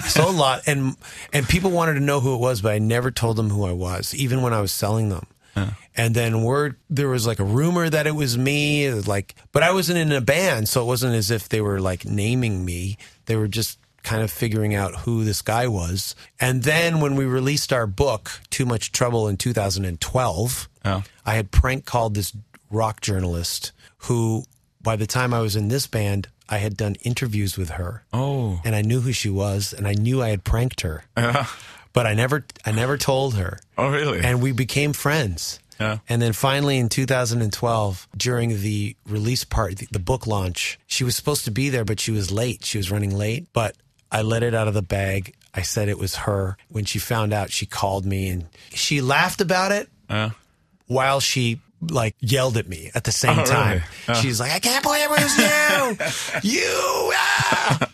sold 0.02 0.34
a 0.34 0.38
lot, 0.38 0.62
and 0.66 0.96
and 1.32 1.48
people 1.48 1.70
wanted 1.70 1.94
to 1.94 2.00
know 2.00 2.20
who 2.20 2.34
it 2.34 2.38
was, 2.38 2.60
but 2.60 2.72
I 2.72 2.78
never 2.78 3.10
told 3.10 3.36
them 3.36 3.48
who 3.48 3.64
I 3.64 3.72
was, 3.72 4.14
even 4.14 4.42
when 4.42 4.52
I 4.52 4.60
was 4.60 4.72
selling 4.72 5.08
them. 5.08 5.26
And 5.94 6.14
then 6.14 6.42
word 6.42 6.76
there 6.88 7.08
was 7.08 7.26
like 7.26 7.38
a 7.38 7.44
rumor 7.44 7.88
that 7.90 8.06
it 8.06 8.14
was 8.14 8.38
me, 8.38 8.90
like, 8.90 9.34
but 9.52 9.62
I 9.62 9.72
wasn't 9.72 9.98
in 9.98 10.10
a 10.10 10.22
band, 10.22 10.66
so 10.68 10.80
it 10.82 10.86
wasn't 10.86 11.14
as 11.14 11.30
if 11.30 11.48
they 11.50 11.60
were 11.60 11.80
like 11.80 12.06
naming 12.06 12.64
me. 12.64 12.96
They 13.26 13.36
were 13.36 13.48
just 13.48 13.78
kind 14.02 14.22
of 14.22 14.30
figuring 14.30 14.74
out 14.74 15.00
who 15.00 15.24
this 15.24 15.42
guy 15.42 15.68
was. 15.68 16.14
And 16.40 16.62
then 16.62 17.00
when 17.00 17.14
we 17.16 17.24
released 17.26 17.72
our 17.72 17.86
book, 17.86 18.40
Too 18.48 18.64
Much 18.64 18.92
Trouble 18.92 19.28
in 19.28 19.36
2012, 19.36 20.68
Yeah. 20.84 21.02
I 21.26 21.34
had 21.34 21.50
prank 21.50 21.84
called 21.84 22.14
this 22.14 22.32
rock 22.70 23.00
journalist 23.02 23.72
who, 24.08 24.44
by 24.80 24.96
the 24.96 25.06
time 25.06 25.34
I 25.34 25.40
was 25.40 25.54
in 25.54 25.68
this 25.68 25.86
band, 25.86 26.28
I 26.48 26.58
had 26.58 26.76
done 26.76 26.96
interviews 27.02 27.56
with 27.56 27.70
her. 27.70 28.04
Oh. 28.12 28.60
And 28.64 28.74
I 28.74 28.82
knew 28.82 29.00
who 29.00 29.12
she 29.12 29.30
was, 29.30 29.72
and 29.72 29.86
I 29.86 29.92
knew 29.94 30.22
I 30.22 30.28
had 30.30 30.44
pranked 30.44 30.82
her, 30.82 31.04
Yeah. 31.16 31.46
but 31.92 32.06
I 32.06 32.14
never, 32.14 32.44
I 32.66 32.72
never 32.72 32.98
told 32.98 33.34
her. 33.34 33.58
Oh, 33.78 33.90
really? 33.90 34.20
And 34.20 34.42
we 34.42 34.52
became 34.52 34.92
friends. 34.92 35.58
Yeah. 35.80 35.98
And 36.08 36.20
then 36.22 36.32
finally 36.32 36.78
in 36.78 36.88
2012, 36.88 38.08
during 38.16 38.60
the 38.60 38.94
release 39.06 39.44
part, 39.44 39.78
the, 39.78 39.88
the 39.90 39.98
book 39.98 40.26
launch, 40.26 40.78
she 40.86 41.02
was 41.04 41.16
supposed 41.16 41.44
to 41.46 41.50
be 41.50 41.70
there, 41.70 41.84
but 41.84 41.98
she 41.98 42.10
was 42.12 42.30
late. 42.30 42.64
She 42.64 42.78
was 42.78 42.90
running 42.90 43.16
late, 43.16 43.46
but 43.52 43.74
I 44.10 44.22
let 44.22 44.42
it 44.42 44.54
out 44.54 44.68
of 44.68 44.74
the 44.74 44.82
bag. 44.82 45.34
I 45.54 45.62
said 45.62 45.88
it 45.88 45.98
was 45.98 46.16
her. 46.16 46.56
When 46.68 46.84
she 46.84 46.98
found 46.98 47.32
out, 47.32 47.50
she 47.50 47.66
called 47.66 48.06
me 48.06 48.28
and 48.28 48.46
she 48.72 49.00
laughed 49.00 49.40
about 49.40 49.72
it 49.72 49.88
yeah. 50.08 50.30
while 50.86 51.20
she 51.20 51.60
like 51.90 52.14
yelled 52.20 52.56
at 52.56 52.68
me 52.68 52.90
at 52.94 53.04
the 53.04 53.12
same 53.12 53.32
Oh, 53.32 53.42
really? 53.42 53.50
time. 53.50 53.82
Oh. 54.08 54.14
She's 54.14 54.38
like, 54.40 54.52
I 54.52 54.58
can't 54.60 54.82
believe 54.82 55.04
it 55.04 55.10
was 55.10 56.42
you, 56.42 56.50
you. 56.60 57.12
Ah! 57.14 57.88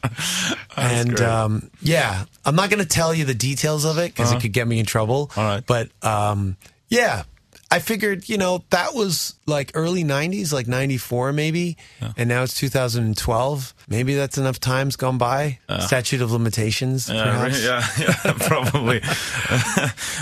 and 0.77 1.21
um, 1.21 1.71
yeah, 1.81 2.25
I'm 2.45 2.55
not 2.55 2.71
going 2.71 2.83
to 2.83 2.89
tell 2.89 3.15
you 3.15 3.25
the 3.25 3.35
details 3.35 3.85
of 3.85 3.99
it 3.99 4.13
because 4.13 4.29
Uh-huh. 4.31 4.39
it 4.39 4.43
could 4.43 4.53
get 4.53 4.67
me 4.69 4.79
in 4.79 4.87
trouble. 4.87 5.31
All 5.37 5.45
right. 5.45 5.65
but 5.67 5.89
um, 6.03 6.57
yeah, 6.89 7.23
I 7.71 7.81
figured, 7.81 8.29
you 8.31 8.39
know, 8.39 8.65
that 8.71 8.95
was 8.95 9.35
like 9.47 9.73
early 9.75 10.03
90s, 10.03 10.53
like 10.55 10.67
94 10.67 11.33
maybe. 11.35 11.77
And 12.17 12.29
now 12.29 12.43
it's 12.43 12.55
2012. 12.55 13.75
Maybe 13.89 14.15
that's 14.15 14.39
enough 14.39 14.59
time's 14.59 14.97
gone 14.97 15.19
by. 15.19 15.59
Statute 15.81 16.23
of 16.23 16.33
limitations, 16.33 17.09
Yeah, 17.11 17.25
perhaps. 17.25 17.65
yeah, 17.65 17.87
yeah, 17.99 18.33
probably. 18.49 19.03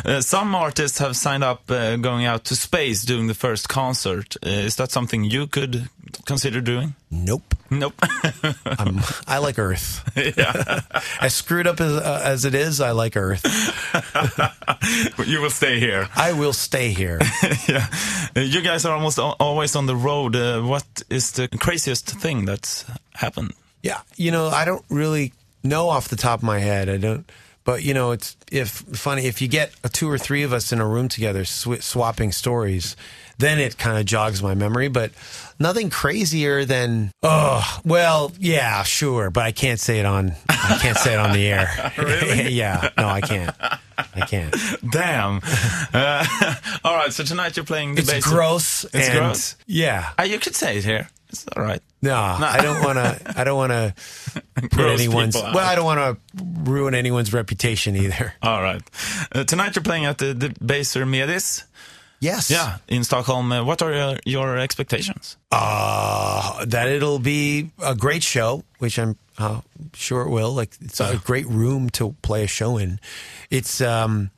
Uh, 0.05 0.21
some 0.21 0.55
artists 0.55 0.99
have 0.99 1.17
signed 1.17 1.43
up 1.43 1.69
uh, 1.71 1.97
going 1.97 2.27
out 2.27 2.45
to 2.45 2.55
space 2.55 3.03
doing 3.03 3.27
the 3.27 3.35
first 3.35 3.69
concert. 3.69 4.37
Uh, 4.45 4.51
is 4.51 4.77
that 4.77 4.93
something 4.93 5.25
you 5.25 5.47
could 5.49 5.89
consider 6.27 6.61
doing? 6.61 6.95
Nope. 7.11 7.56
Nope. 7.71 7.95
I'm, 8.65 9.01
I 9.27 9.39
like 9.39 9.59
Earth. 9.59 10.09
yeah, 10.17 10.81
as 11.21 11.35
screwed 11.35 11.67
up 11.67 11.81
as, 11.81 11.93
uh, 11.93 12.23
as 12.25 12.45
it 12.45 12.55
is, 12.55 12.81
I 12.81 12.93
like 12.93 13.17
Earth. 13.17 13.43
But 15.17 15.27
you 15.27 15.41
will 15.41 15.51
stay 15.51 15.81
here. 15.81 16.09
I 16.15 16.33
will 16.33 16.53
stay 16.53 16.91
here. 16.91 17.21
yeah, 17.69 17.89
you 18.35 18.63
guys 18.63 18.85
are 18.85 18.95
almost 18.95 19.19
always 19.19 19.75
on 19.75 19.87
the 19.87 19.97
road. 19.97 20.37
Uh, 20.37 20.63
what 20.63 20.87
is 21.11 21.33
the 21.33 21.49
craziest 21.49 22.07
thing 22.07 22.45
that's 22.45 22.85
happened? 23.15 23.53
Yeah, 23.83 24.01
you 24.17 24.31
know, 24.31 24.49
I 24.49 24.65
don't 24.65 24.85
really 24.89 25.33
know 25.63 25.89
off 25.89 26.09
the 26.09 26.17
top 26.17 26.41
of 26.41 26.45
my 26.45 26.59
head. 26.59 26.89
I 26.89 26.97
don't, 26.99 27.31
but 27.65 27.83
you 27.83 27.95
know, 27.95 28.13
it's 28.13 28.37
if 28.53 28.69
funny 28.69 29.27
if 29.27 29.43
you 29.43 29.49
get 29.49 29.73
a 29.83 29.89
two 29.89 30.09
or 30.11 30.19
three 30.19 30.45
of 30.45 30.53
us 30.53 30.73
in 30.73 30.81
a 30.81 30.87
room 30.87 31.09
together 31.09 31.45
sw- 31.45 31.81
swapping 31.81 32.33
stories, 32.33 32.97
then 33.39 33.59
it 33.59 33.77
kind 33.79 33.99
of 33.99 34.05
jogs 34.07 34.43
my 34.43 34.55
memory. 34.55 34.89
But 34.89 35.13
nothing 35.59 35.91
crazier 35.91 36.65
than 36.65 37.11
oh 37.23 37.81
well, 37.85 38.33
yeah, 38.39 38.83
sure, 38.83 39.31
but 39.31 39.45
I 39.45 39.53
can't 39.53 39.81
say 39.81 39.99
it 40.01 40.07
on 40.07 40.33
I 40.49 40.79
can't 40.81 40.97
say 40.99 41.15
it 41.15 41.19
on 41.19 41.33
the 41.33 41.47
air. 41.47 41.93
Really? 42.07 42.53
yeah, 42.53 42.91
no, 42.97 43.09
I 43.09 43.21
can't. 43.21 43.55
I 43.99 44.21
can't. 44.27 44.55
Damn. 44.91 45.41
Uh, 45.93 46.55
all 46.85 46.95
right, 46.95 47.13
so 47.13 47.25
tonight 47.25 47.57
you're 47.57 47.65
playing 47.65 47.95
the 47.95 48.03
It's 48.03 48.11
bass. 48.11 48.25
gross. 48.27 48.85
It's 48.85 49.09
and, 49.09 49.19
gross? 49.19 49.57
Yeah. 49.67 50.11
Uh, 50.19 50.25
you 50.25 50.39
could 50.39 50.55
say 50.55 50.79
it 50.79 50.85
here. 50.85 51.09
It's 51.31 51.47
all 51.57 51.63
right. 51.63 51.83
No, 52.03 52.11
no. 52.39 52.47
I 52.47 52.61
don't 52.63 52.85
want 52.85 52.99
to. 52.99 53.35
I 53.41 53.45
don't 53.45 53.57
want 53.57 53.73
to 53.73 53.95
put 54.71 54.87
anyone's. 54.87 55.35
Well, 55.35 55.59
I 55.59 55.75
don't 55.75 55.85
want 55.85 55.99
to 55.99 56.45
ruin 56.71 56.95
anyone's 56.95 57.33
reputation 57.33 57.97
either. 57.97 58.35
All 58.43 58.63
right. 58.63 58.83
Uh, 59.33 59.45
tonight 59.45 59.75
you're 59.75 59.83
playing 59.83 60.05
at 60.05 60.19
the, 60.19 60.35
the 60.35 60.55
Baser 60.65 61.05
Medis. 61.05 61.65
Yes. 62.21 62.51
Yeah, 62.51 62.79
in 62.89 63.05
Stockholm. 63.05 63.53
Uh, 63.53 63.65
what 63.65 63.83
are 63.83 63.93
your, 63.93 64.19
your 64.25 64.59
expectations? 64.59 65.37
Uh, 65.53 66.65
that 66.65 66.89
it'll 66.89 67.19
be 67.19 67.71
a 67.83 67.95
great 67.95 68.23
show, 68.23 68.65
which 68.79 68.99
I'm 68.99 69.17
uh, 69.39 69.61
sure 69.95 70.23
it 70.23 70.31
will. 70.31 70.53
Like 70.53 70.75
it's 70.81 71.01
a 71.01 71.21
great 71.25 71.47
room 71.47 71.91
to 71.91 72.15
play 72.23 72.45
a 72.45 72.47
show 72.47 72.79
in. 72.79 73.01
It's 73.51 73.81
um, 73.81 74.31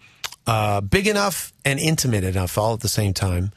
uh, 0.47 0.81
big 0.81 1.07
enough 1.07 1.53
and 1.65 1.79
intimate 1.79 2.25
enough 2.25 2.59
all 2.59 2.75
at 2.75 2.81
the 2.81 2.89
same 2.89 3.15
time. 3.15 3.53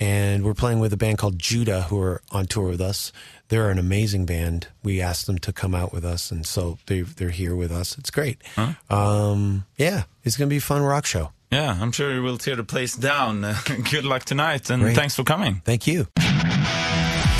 And 0.00 0.44
we're 0.44 0.54
playing 0.54 0.80
with 0.80 0.92
a 0.92 0.96
band 0.96 1.18
called 1.18 1.38
Judah, 1.38 1.82
who 1.82 2.00
are 2.00 2.22
on 2.32 2.46
tour 2.46 2.68
with 2.68 2.80
us. 2.80 3.12
They're 3.48 3.70
an 3.70 3.78
amazing 3.78 4.26
band. 4.26 4.66
We 4.82 5.00
asked 5.00 5.26
them 5.26 5.38
to 5.38 5.52
come 5.52 5.74
out 5.74 5.92
with 5.92 6.04
us, 6.04 6.30
and 6.30 6.44
so 6.44 6.78
they 6.86 7.02
they're 7.02 7.30
here 7.30 7.54
with 7.54 7.70
us. 7.70 7.96
It's 7.98 8.10
great. 8.10 8.42
Um, 8.90 9.64
yeah, 9.76 10.04
it's 10.24 10.36
gonna 10.36 10.48
be 10.48 10.56
a 10.56 10.60
fun 10.62 10.82
rock 10.82 11.06
show. 11.06 11.30
Yeah, 11.52 11.82
I'm 11.82 11.92
sure 11.92 12.14
you 12.14 12.22
will 12.22 12.38
tear 12.38 12.56
the 12.56 12.64
place 12.64 12.96
down. 12.96 13.40
Good 13.90 14.04
luck 14.04 14.24
tonight 14.24 14.70
and 14.70 14.82
Great. 14.82 14.96
thanks 14.96 15.16
for 15.16 15.24
coming. 15.24 15.60
Thank 15.64 15.86
you. 15.86 16.06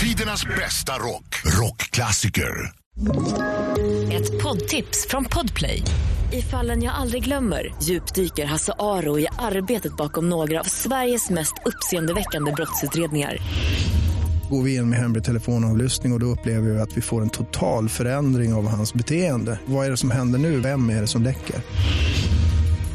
Tidernas 0.00 0.44
bästa 0.56 0.92
rock. 0.92 1.42
Rockklassiker. 1.60 2.72
Ett 4.12 4.42
poddtips 4.42 5.06
från 5.08 5.24
Podplay. 5.24 5.82
I 6.32 6.42
fallen 6.42 6.82
jag 6.82 6.94
aldrig 6.94 7.24
glömmer 7.24 7.74
djupdyker 7.82 8.44
Hasse 8.44 8.72
Aro 8.78 9.18
i 9.18 9.26
arbetet 9.38 9.96
bakom 9.96 10.28
några 10.28 10.60
av 10.60 10.64
Sveriges 10.64 11.30
mest 11.30 11.54
uppseendeväckande 11.64 12.52
brottsutredningar. 12.52 13.36
Går 14.50 14.62
vi 14.62 14.74
in 14.74 14.90
med 14.90 14.98
hemlig 14.98 15.24
telefonavlyssning 15.24 16.12
och, 16.12 16.16
och 16.16 16.20
då 16.20 16.26
upplever 16.26 16.70
vi 16.70 16.80
att 16.80 16.96
vi 16.96 17.00
får 17.00 17.22
en 17.22 17.30
total 17.30 17.88
förändring 17.88 18.54
av 18.54 18.68
hans 18.68 18.94
beteende. 18.94 19.58
Vad 19.66 19.86
är 19.86 19.90
det 19.90 19.96
som 19.96 20.10
händer 20.10 20.38
nu? 20.38 20.60
Vem 20.60 20.90
är 20.90 21.00
det 21.00 21.06
som 21.06 21.22
läcker? 21.22 21.56